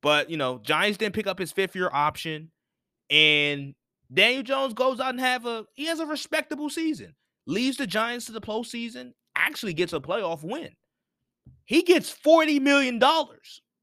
[0.00, 2.50] But you know, Giants didn't pick up his fifth year option.
[3.10, 3.74] And
[4.10, 7.14] Daniel Jones goes out and have a he has a respectable season.
[7.46, 10.70] leaves the Giants to the postseason, actually gets a playoff win.
[11.66, 12.98] He gets $40 million.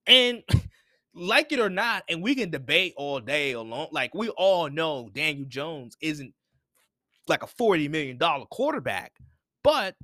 [0.07, 0.41] And
[1.17, 3.87] like it or not, and we can debate all day alone.
[3.91, 6.33] Like we all know Daniel Jones isn't
[7.27, 9.13] like a $40 million quarterback,
[9.63, 9.95] but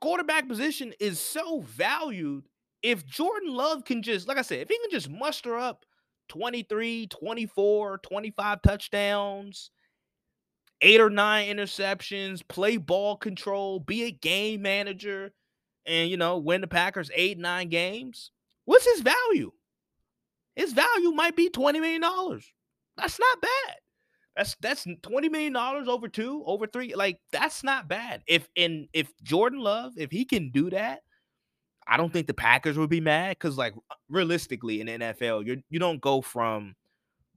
[0.00, 2.44] quarterback position is so valued.
[2.82, 5.84] If Jordan Love can just, like I said, if he can just muster up
[6.28, 9.70] 23, 24, 25 touchdowns,
[10.80, 15.32] eight or nine interceptions, play ball control, be a game manager,
[15.86, 18.30] and you know, win the Packers eight, nine games,
[18.64, 19.52] what's his value?
[20.56, 22.02] His value might be $20 million.
[22.96, 23.76] That's not bad.
[24.36, 26.94] That's that's $20 million over two, over three.
[26.94, 28.22] Like, that's not bad.
[28.26, 31.00] If and if Jordan Love, if he can do that,
[31.86, 33.38] I don't think the Packers would be mad.
[33.38, 33.74] Cause like
[34.08, 36.74] realistically in the NFL, you you don't go from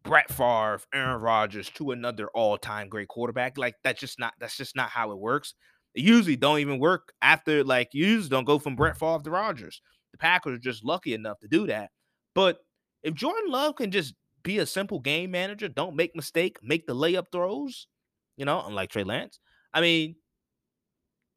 [0.03, 3.57] Brett Favre, Aaron Rodgers to another all-time great quarterback.
[3.57, 5.53] Like that's just not that's just not how it works.
[5.93, 9.29] It usually don't even work after like you usually don't go from Brett Favre to
[9.29, 9.81] Rodgers.
[10.13, 11.91] The Packers are just lucky enough to do that.
[12.33, 12.59] But
[13.07, 16.93] if Jordan Love can just be a simple game manager, don't make mistake, make the
[16.93, 17.87] layup throws,
[18.35, 19.39] you know, unlike Trey Lance,
[19.73, 20.15] I mean,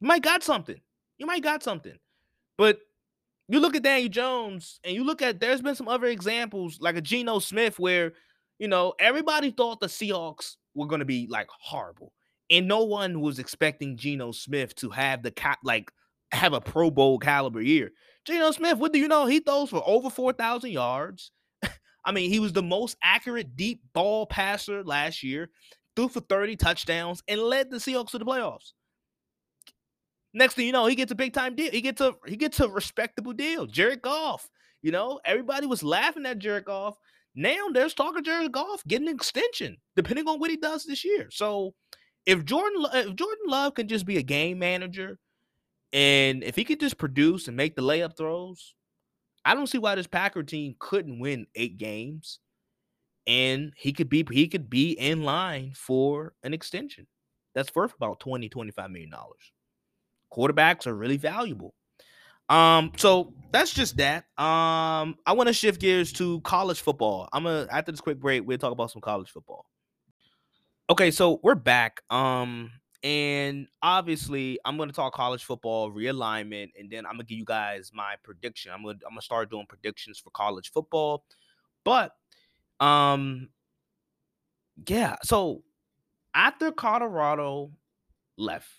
[0.01, 0.79] you might got something.
[1.17, 1.97] You might got something.
[2.57, 2.79] But
[3.47, 6.97] you look at Daniel Jones and you look at there's been some other examples like
[6.97, 8.11] a Geno Smith where,
[8.59, 12.11] you know, everybody thought the Seahawks were going to be like horrible.
[12.49, 15.89] And no one was expecting Geno Smith to have the cap like
[16.33, 17.91] have a Pro Bowl caliber year.
[18.25, 19.25] Geno Smith, what do you know?
[19.25, 21.31] He throws for over 4,000 yards.
[22.03, 25.49] I mean, he was the most accurate deep ball passer last year,
[25.95, 28.73] threw for 30 touchdowns, and led the Seahawks to the playoffs.
[30.33, 31.71] Next thing you know, he gets a big time deal.
[31.71, 33.65] He gets a he gets a respectable deal.
[33.65, 34.49] Jared Goff.
[34.81, 36.97] You know, everybody was laughing at Jared Goff.
[37.35, 41.05] Now there's talk of Jared Goff getting an extension, depending on what he does this
[41.05, 41.29] year.
[41.31, 41.73] So
[42.25, 45.19] if Jordan if Jordan Love can just be a game manager,
[45.93, 48.73] and if he could just produce and make the layup throws,
[49.43, 52.39] I don't see why this Packer team couldn't win eight games,
[53.27, 57.07] and he could be he could be in line for an extension.
[57.53, 59.51] That's worth about 20, 25 million dollars.
[60.33, 61.73] Quarterbacks are really valuable.
[62.49, 64.25] Um, so that's just that.
[64.37, 67.29] Um, I want to shift gears to college football.
[67.33, 69.65] I'm gonna after this quick break, we'll talk about some college football.
[70.89, 72.01] Okay, so we're back.
[72.09, 72.71] Um,
[73.03, 77.45] and obviously, I'm going to talk college football realignment, and then I'm gonna give you
[77.45, 78.71] guys my prediction.
[78.71, 81.25] I'm gonna I'm gonna start doing predictions for college football,
[81.83, 82.15] but
[82.79, 83.49] um,
[84.87, 85.15] yeah.
[85.23, 85.63] So
[86.33, 87.71] after Colorado
[88.37, 88.69] left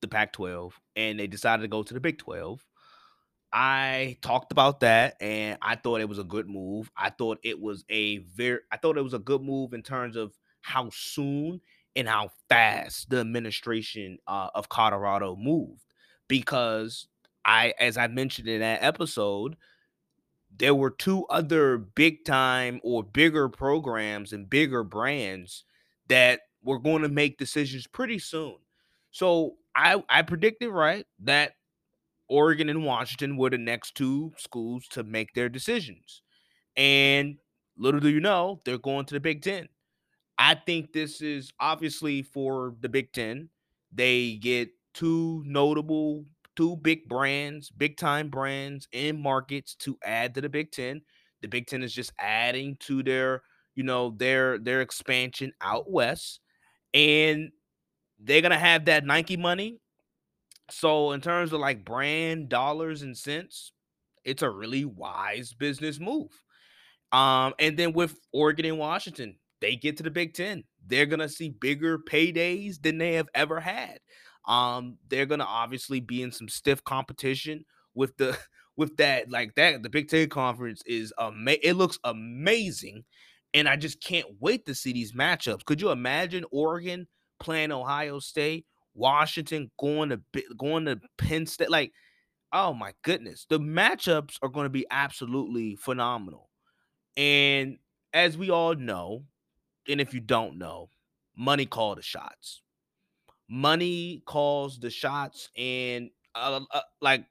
[0.00, 2.64] the Pac-12 and they decided to go to the Big 12,
[3.52, 6.90] I talked about that and I thought it was a good move.
[6.96, 10.16] I thought it was a very I thought it was a good move in terms
[10.16, 11.60] of how soon
[11.98, 15.82] and how fast the administration uh, of Colorado moved
[16.28, 17.08] because
[17.44, 19.56] I as I mentioned in that episode
[20.56, 25.64] there were two other big time or bigger programs and bigger brands
[26.08, 28.56] that were going to make decisions pretty soon.
[29.10, 31.52] So I I predicted right that
[32.28, 36.22] Oregon and Washington were the next two schools to make their decisions.
[36.76, 37.38] And
[37.76, 39.68] little do you know, they're going to the Big Ten.
[40.38, 43.48] I think this is obviously for the Big Ten.
[43.92, 46.26] They get two notable,
[46.56, 51.02] two big brands, big time brands in markets to add to the Big Ten.
[51.42, 53.42] The Big Ten is just adding to their,
[53.74, 56.40] you know, their their expansion out west.
[56.94, 57.50] And
[58.20, 59.80] they're gonna have that Nike money
[60.70, 63.72] so in terms of like brand dollars and cents,
[64.24, 66.30] it's a really wise business move.
[67.12, 70.64] Um, and then with Oregon and Washington, they get to the Big Ten.
[70.86, 73.98] They're gonna see bigger paydays than they have ever had.
[74.46, 78.38] Um, they're gonna obviously be in some stiff competition with the
[78.76, 79.82] with that like that.
[79.82, 83.04] The Big Ten conference is ama- it looks amazing,
[83.54, 85.64] and I just can't wait to see these matchups.
[85.64, 87.06] Could you imagine Oregon
[87.40, 88.66] playing Ohio State?
[88.98, 90.20] Washington going to
[90.58, 91.70] going to Penn State.
[91.70, 91.92] Like,
[92.52, 96.50] oh my goodness, the matchups are going to be absolutely phenomenal.
[97.16, 97.78] And
[98.12, 99.24] as we all know,
[99.88, 100.90] and if you don't know,
[101.36, 102.62] money call the shots.
[103.48, 107.24] Money calls the shots, and uh, uh, like,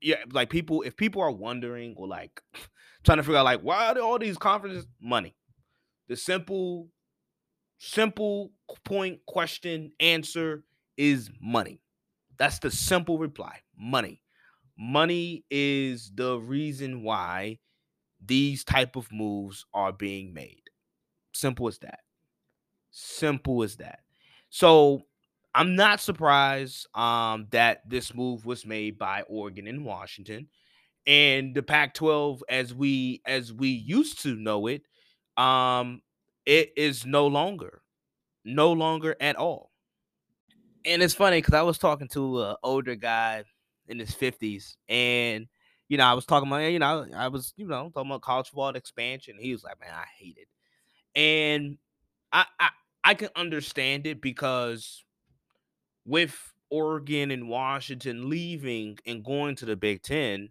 [0.00, 0.82] yeah, like people.
[0.82, 2.40] If people are wondering or like
[3.04, 5.34] trying to figure out like why are all these conferences money,
[6.08, 6.88] the simple,
[7.78, 8.52] simple
[8.84, 10.64] point question answer
[10.96, 11.80] is money.
[12.38, 13.60] That's the simple reply.
[13.76, 14.22] Money.
[14.78, 17.58] Money is the reason why
[18.24, 20.65] these type of moves are being made.
[21.36, 22.00] Simple as that.
[22.90, 24.00] Simple as that.
[24.50, 25.02] So
[25.54, 30.48] I'm not surprised um, that this move was made by Oregon and Washington,
[31.06, 34.82] and the Pac-12 as we as we used to know it,
[35.36, 36.02] um,
[36.46, 37.82] it is no longer,
[38.44, 39.72] no longer at all
[40.84, 43.44] and it's funny because I was talking to an older guy
[43.88, 45.46] in his fifties, and
[45.88, 48.48] you know, I was talking about, you know, I was, you know, talking about college
[48.48, 49.36] football expansion.
[49.38, 50.48] He was like, "Man, I hate it,"
[51.16, 51.78] and
[52.32, 52.68] I, I,
[53.02, 55.04] I can understand it because
[56.04, 56.36] with
[56.70, 60.50] Oregon and Washington leaving and going to the Big Ten,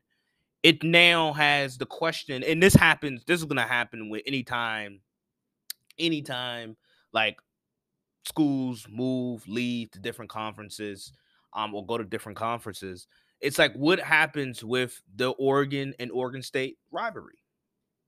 [0.64, 3.24] it now has the question, and this happens.
[3.26, 5.02] This is to happen with any anytime,
[6.00, 6.76] anytime
[7.14, 7.38] like
[8.28, 11.14] schools move, leave to different conferences,
[11.54, 13.08] um, or go to different conferences.
[13.42, 17.45] It's like what happens with the Oregon and Oregon State rivalry?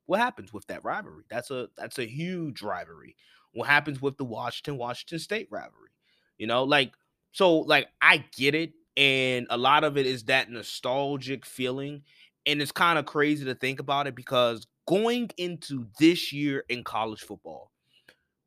[0.08, 1.26] What happens with that rivalry?
[1.30, 3.16] That's a that's a huge rivalry.
[3.54, 5.92] What happens with the Washington Washington State rivalry?
[6.40, 6.94] You know, like
[7.34, 12.04] so like I get it and a lot of it is that nostalgic feeling
[12.46, 16.84] and it's kind of crazy to think about it because going into this year in
[16.84, 17.72] college football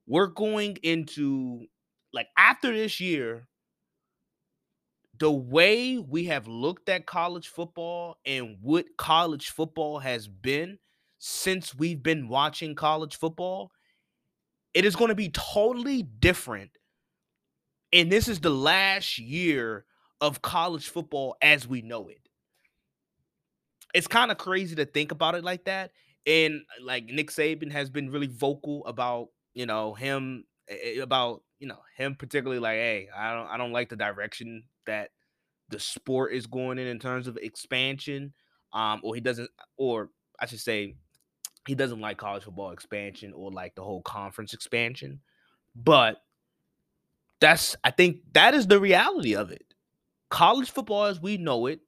[0.06, 1.66] we're going into
[2.12, 3.48] like after this year
[5.18, 10.78] the way we have looked at college football and what college football has been
[11.20, 13.70] since we've been watching college football
[14.74, 16.70] it is going to be totally different
[17.92, 19.84] and this is the last year
[20.20, 22.28] of college football as we know it.
[23.94, 25.92] It's kind of crazy to think about it like that
[26.26, 31.42] and like Nick Saban has been really vocal about you know him eh, eh, about
[31.58, 35.10] you know him particularly like hey i don't i don't like the direction that
[35.70, 38.32] the sport is going in in terms of expansion
[38.72, 40.94] um or he doesn't or i should say
[41.66, 45.20] he doesn't like college football expansion or like the whole conference expansion
[45.74, 46.22] but
[47.40, 49.74] that's i think that is the reality of it
[50.28, 51.80] college football as we know it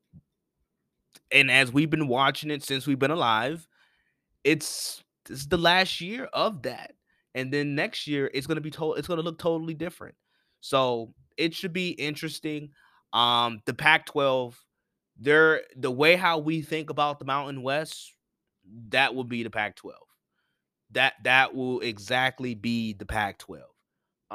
[1.30, 3.66] and as we've been watching it since we've been alive
[4.44, 6.94] it's is the last year of that
[7.34, 10.14] and then next year it's going to be told it's going to look totally different.
[10.60, 12.70] So it should be interesting.
[13.12, 14.54] Um, the Pac-12,
[15.18, 18.14] there the way how we think about the Mountain West,
[18.88, 19.92] that will be the Pac-12.
[20.92, 23.62] That that will exactly be the Pac-12.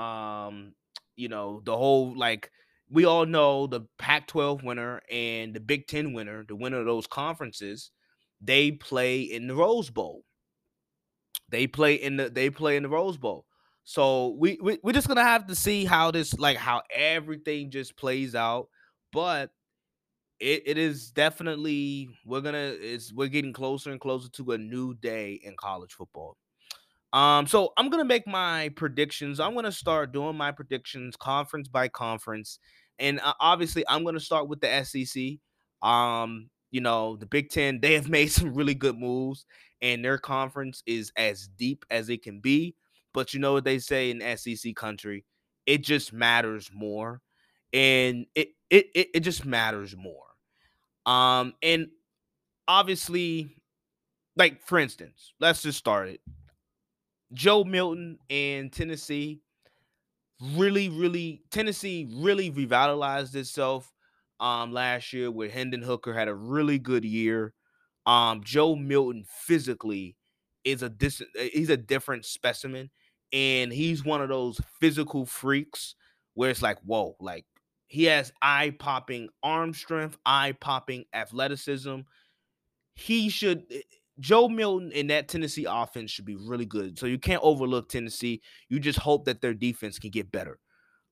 [0.02, 0.74] Um,
[1.16, 2.52] you know, the whole like
[2.90, 7.08] we all know the Pac-12 winner and the Big Ten winner, the winner of those
[7.08, 7.92] conferences,
[8.42, 10.24] they play in the Rose Bowl.
[11.50, 13.46] They play in the they play in the Rose Bowl.
[13.84, 17.96] So we, we we're just gonna have to see how this like how everything just
[17.96, 18.68] plays out.
[19.14, 19.52] But
[20.40, 24.94] it, it is definitely we're gonna it's we're getting closer and closer to a new
[24.96, 26.38] day in college football.
[27.14, 29.40] Um, so I'm gonna make my predictions.
[29.40, 32.60] I'm gonna start doing my predictions conference by conference,
[33.00, 35.40] and uh, obviously I'm gonna start with the SEC.
[35.88, 39.46] Um, you know, the Big Ten they have made some really good moves,
[39.82, 42.76] and their conference is as deep as it can be.
[43.14, 45.26] But you know what they say in SEC country,
[45.66, 47.22] it just matters more,
[47.74, 50.27] and it it it, it just matters more.
[51.08, 51.90] Um, and
[52.68, 53.56] obviously,
[54.36, 56.22] like for instance, let's just start it.
[57.34, 59.42] Joe Milton and Tennessee
[60.56, 63.92] really, really Tennessee really revitalized itself
[64.40, 67.54] um last year where Hendon Hooker had a really good year.
[68.06, 70.16] Um Joe Milton physically
[70.64, 72.92] is a dis- eh, he's a different specimen
[73.34, 75.96] and he's one of those physical freaks
[76.36, 77.46] where it's like whoa like
[77.88, 82.00] he has eye popping arm strength, eye popping athleticism.
[82.96, 83.82] He should eh,
[84.20, 87.00] Joe Milton in that Tennessee offense should be really good.
[87.00, 88.42] So you can't overlook Tennessee.
[88.68, 90.60] You just hope that their defense can get better.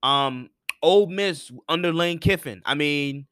[0.03, 0.49] Um,
[0.81, 2.61] Ole Miss under Lane Kiffin.
[2.65, 3.27] I mean,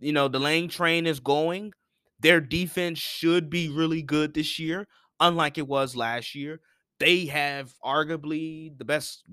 [0.00, 1.72] you know, the Lane train is going.
[2.20, 4.88] Their defense should be really good this year,
[5.20, 6.60] unlike it was last year.
[6.98, 9.24] They have arguably the best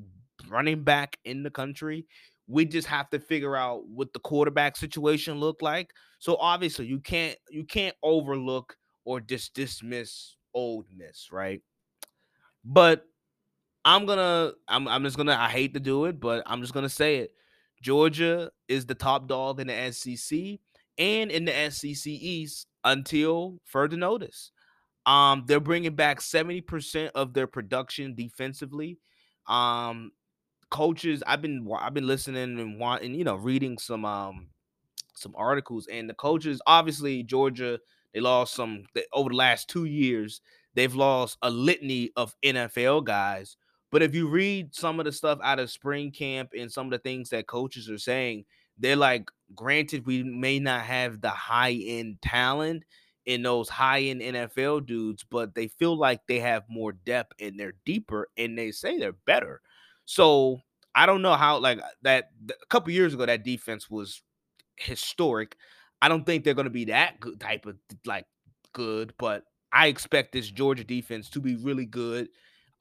[0.48, 2.06] running back in the country.
[2.48, 5.92] We just have to figure out what the quarterback situation looked like.
[6.20, 11.62] So obviously, you can't you can't overlook or just dismiss Ole Miss, right?
[12.64, 13.06] But
[13.84, 16.90] I'm gonna I'm I'm just gonna I hate to do it, but I'm just gonna
[16.90, 17.32] say it.
[17.82, 20.60] Georgia is the top dog in the SEC
[20.98, 24.52] and in the SEC East until further notice.
[25.06, 28.98] Um, they're bringing back 70% of their production defensively.
[29.48, 30.12] Um,
[30.70, 34.48] coaches, I've been I've been listening and wanting, you know, reading some um
[35.16, 37.80] some articles, and the coaches, obviously Georgia,
[38.14, 40.42] they lost some they, over the last two years.
[40.74, 43.56] They've lost a litany of NFL guys.
[43.92, 46.92] But if you read some of the stuff out of spring camp and some of
[46.92, 48.44] the things that coaches are saying,
[48.78, 52.84] they're like, granted, we may not have the high end talent
[53.26, 57.60] in those high end NFL dudes, but they feel like they have more depth and
[57.60, 59.62] they're deeper and they say they're better.
[60.06, 60.62] So
[60.94, 64.22] I don't know how, like, that a couple years ago, that defense was
[64.78, 65.56] historic.
[66.02, 68.26] I don't think they're going to be that good type of like
[68.74, 72.30] good, but I expect this Georgia defense to be really good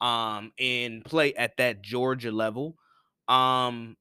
[0.01, 2.75] um and play at that Georgia level.
[3.27, 3.95] Um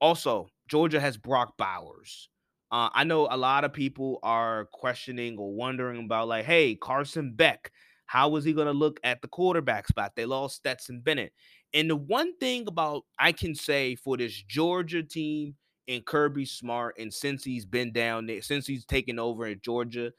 [0.00, 2.28] also, Georgia has Brock Bowers.
[2.70, 7.34] Uh, I know a lot of people are questioning or wondering about, like, hey, Carson
[7.34, 7.70] Beck,
[8.06, 10.12] how is he going to look at the quarterback spot?
[10.16, 11.32] They lost Stetson Bennett.
[11.74, 15.56] And the one thing about I can say for this Georgia team
[15.88, 20.12] and Kirby Smart, and since he's been down there, since he's taken over in Georgia,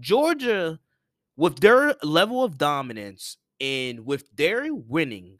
[0.00, 0.78] Georgia,
[1.36, 5.38] with their level of dominance and with their winning,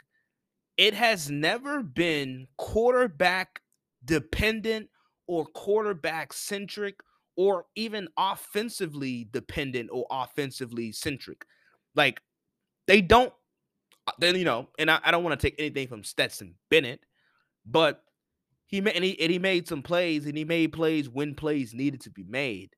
[0.77, 3.61] it has never been quarterback
[4.05, 4.89] dependent
[5.27, 7.01] or quarterback centric
[7.37, 11.45] or even offensively dependent or offensively centric.
[11.95, 12.21] Like
[12.87, 13.33] they don't
[14.19, 17.01] then you know, and I, I don't want to take anything from Stetson Bennett,
[17.65, 18.03] but
[18.67, 21.75] he made and he, and he made some plays and he made plays when plays
[21.75, 22.71] needed to be made.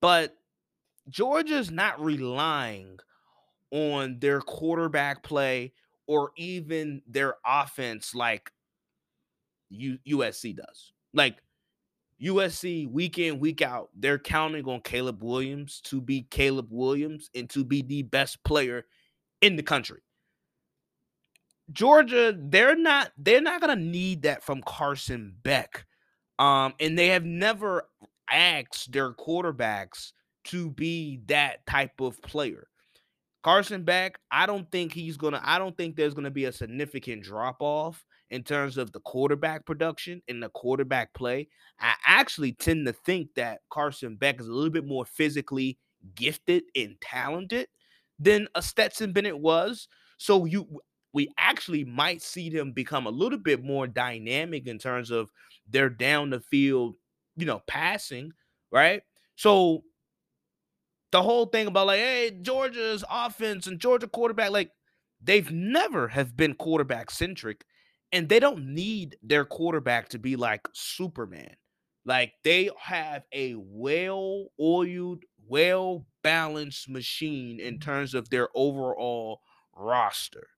[0.00, 0.36] But
[1.08, 2.98] Georgia's not relying
[3.70, 5.72] on their quarterback play
[6.06, 8.50] or even their offense like
[9.70, 10.92] U- USC does.
[11.12, 11.38] Like
[12.22, 17.48] USC week in, week out, they're counting on Caleb Williams to be Caleb Williams and
[17.50, 18.84] to be the best player
[19.40, 20.00] in the country.
[21.72, 25.86] Georgia, they're not they're not gonna need that from Carson Beck.
[26.38, 27.88] Um, and they have never
[28.30, 30.12] asked their quarterbacks
[30.44, 32.66] to be that type of player.
[33.42, 37.22] Carson Beck, I don't think he's gonna, I don't think there's gonna be a significant
[37.22, 41.48] drop off in terms of the quarterback production and the quarterback play.
[41.78, 45.78] I actually tend to think that Carson Beck is a little bit more physically
[46.14, 47.68] gifted and talented
[48.18, 49.88] than a Stetson Bennett was.
[50.18, 50.80] So you
[51.14, 55.30] we actually might see them become a little bit more dynamic in terms of
[55.70, 56.96] their down the field,
[57.36, 58.32] you know, passing,
[58.70, 59.02] right?
[59.36, 59.84] So
[61.12, 64.72] the whole thing about like, hey, Georgia's offense and Georgia quarterback, like
[65.22, 67.64] they've never have been quarterback centric,
[68.10, 71.54] and they don't need their quarterback to be like Superman.
[72.04, 79.40] Like they have a well-oiled, well-balanced machine in terms of their overall
[79.76, 80.48] roster.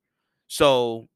[0.49, 1.09] So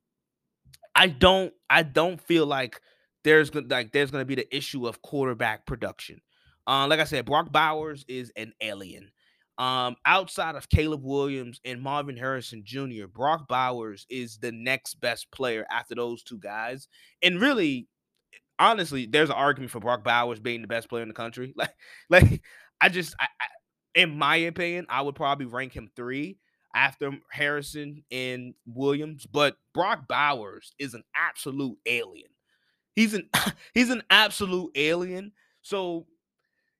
[0.95, 2.81] I don't I don't feel like
[3.25, 6.21] there's like there's going to be the issue of quarterback production.
[6.67, 9.11] Uh, like I said, Brock Bowers is an alien.
[9.59, 15.31] Um, outside of Caleb Williams and Marvin Harrison Jr., Brock Bowers is the next best
[15.33, 16.89] player after those two guys.
[17.23, 17.89] And really,
[18.59, 21.55] honestly, there's an argument for Brock Bowers being the best player in the country.
[21.59, 21.75] Like,
[22.09, 22.43] like
[22.81, 23.47] I just, I, I,
[23.95, 26.39] in my opinion, I would probably rank him three
[26.75, 29.27] after Harrison and Williams.
[29.27, 32.31] But Brock Bowers is an absolute alien.
[32.95, 33.29] He's an
[33.75, 35.33] he's an absolute alien.
[35.63, 36.07] So,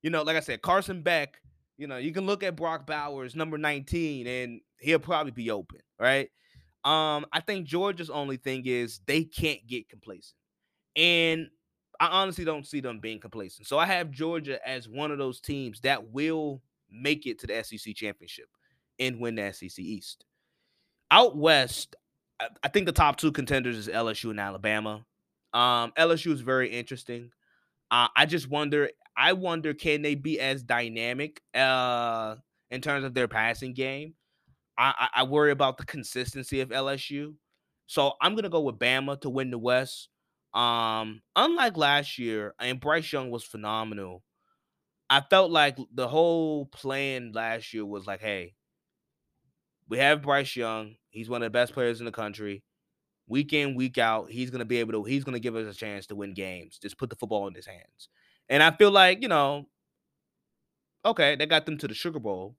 [0.03, 1.41] you know, like I said, Carson Beck
[1.81, 5.81] you know, you can look at Brock Bowers, number 19, and he'll probably be open,
[5.99, 6.29] right?
[6.85, 10.37] Um, I think Georgia's only thing is they can't get complacent.
[10.95, 11.49] And
[11.99, 13.67] I honestly don't see them being complacent.
[13.67, 16.61] So I have Georgia as one of those teams that will
[16.91, 18.49] make it to the SEC championship
[19.01, 20.25] and win the SEC East.
[21.11, 21.97] Out west,
[22.63, 25.05] I think the top two contenders is LSU and Alabama.
[25.53, 27.31] Um, LSU is very interesting.
[27.91, 32.37] Uh, I just wonder I wonder can they be as dynamic uh,
[32.71, 34.15] in terms of their passing game?
[34.79, 37.35] I, I, I worry about the consistency of LSU.
[37.87, 40.09] So I'm gonna go with Bama to win the West.
[40.55, 44.23] Um, unlike last year, and Bryce Young was phenomenal.
[45.09, 48.55] I felt like the whole plan last year was like, hey,
[49.91, 50.95] we have Bryce Young.
[51.11, 52.63] He's one of the best players in the country.
[53.27, 55.05] Week in, week out, he's gonna be able to.
[55.05, 56.79] He's gonna give us a chance to win games.
[56.79, 58.09] Just put the football in his hands.
[58.49, 59.67] And I feel like, you know,
[61.05, 62.57] okay, they got them to the Sugar Bowl,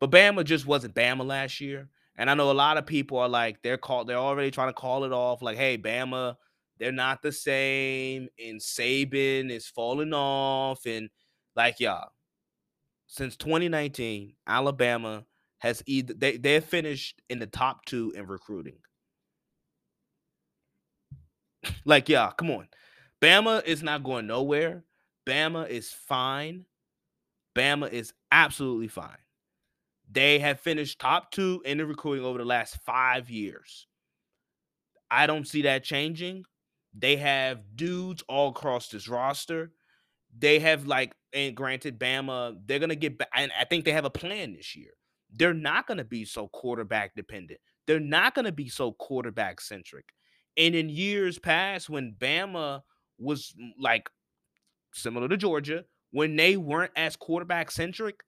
[0.00, 1.88] but Bama just wasn't Bama last year.
[2.16, 4.74] And I know a lot of people are like, they're called, they're already trying to
[4.74, 6.36] call it off, like, hey, Bama,
[6.78, 8.28] they're not the same.
[8.38, 10.84] And Saban is falling off.
[10.84, 11.08] And
[11.56, 12.10] like, y'all,
[13.06, 15.24] since 2019, Alabama
[15.62, 18.78] has either they they're finished in the top two in recruiting.
[21.84, 22.66] like, yeah, come on.
[23.20, 24.82] Bama is not going nowhere.
[25.24, 26.64] Bama is fine.
[27.54, 29.16] Bama is absolutely fine.
[30.10, 33.86] They have finished top two in the recruiting over the last five years.
[35.12, 36.42] I don't see that changing.
[36.92, 39.70] They have dudes all across this roster.
[40.36, 44.04] They have like, and granted, Bama, they're gonna get back, and I think they have
[44.04, 44.90] a plan this year.
[45.34, 47.60] They're not gonna be so quarterback dependent.
[47.86, 50.06] They're not gonna be so quarterback centric.
[50.56, 52.82] And in years past, when Bama
[53.18, 54.08] was mm, like
[54.92, 58.20] similar to Georgia, when they weren't as quarterback centric,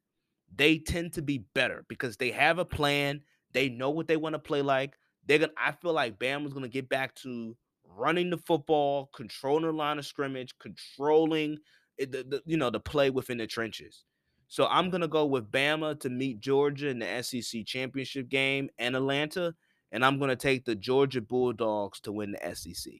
[0.54, 3.20] they tend to be better because they have a plan.
[3.52, 4.96] They know what they want to play like.
[5.26, 5.52] They're gonna.
[5.56, 10.06] I feel like Bama's gonna get back to running the football, controlling the line of
[10.06, 11.58] scrimmage, controlling
[11.98, 14.04] eh, the, the you know the play within the trenches.
[14.48, 18.94] So I'm gonna go with Bama to meet Georgia in the SEC championship game and
[18.96, 19.54] Atlanta,
[19.92, 22.94] and I'm gonna take the Georgia Bulldogs to win the SEC.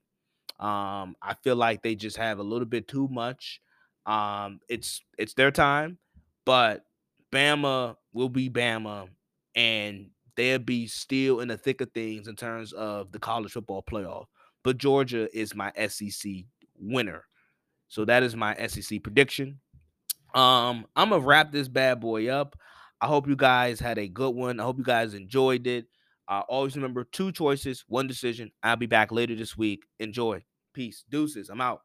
[0.59, 3.61] Um, I feel like they just have a little bit too much.
[4.07, 5.99] Um, it's it's their time,
[6.45, 6.85] but
[7.33, 9.09] Bama will be Bama,
[9.55, 13.83] and they'll be still in the thick of things in terms of the college football
[13.83, 14.27] playoff.
[14.63, 16.33] But Georgia is my SEC
[16.79, 17.25] winner.
[17.89, 19.61] So that is my SEC prediction.
[20.35, 22.57] Um, I'm gonna wrap this bad boy up.
[23.01, 24.61] I hope you guys had a good one.
[24.61, 25.87] I hope you guys enjoyed it.
[26.27, 28.51] Uh, always remember two choices, one decision.
[28.63, 29.85] I'll be back later this week.
[30.01, 30.45] Enjoy.
[30.73, 31.05] Peace.
[31.09, 31.51] Deuces.
[31.51, 31.83] I'm out.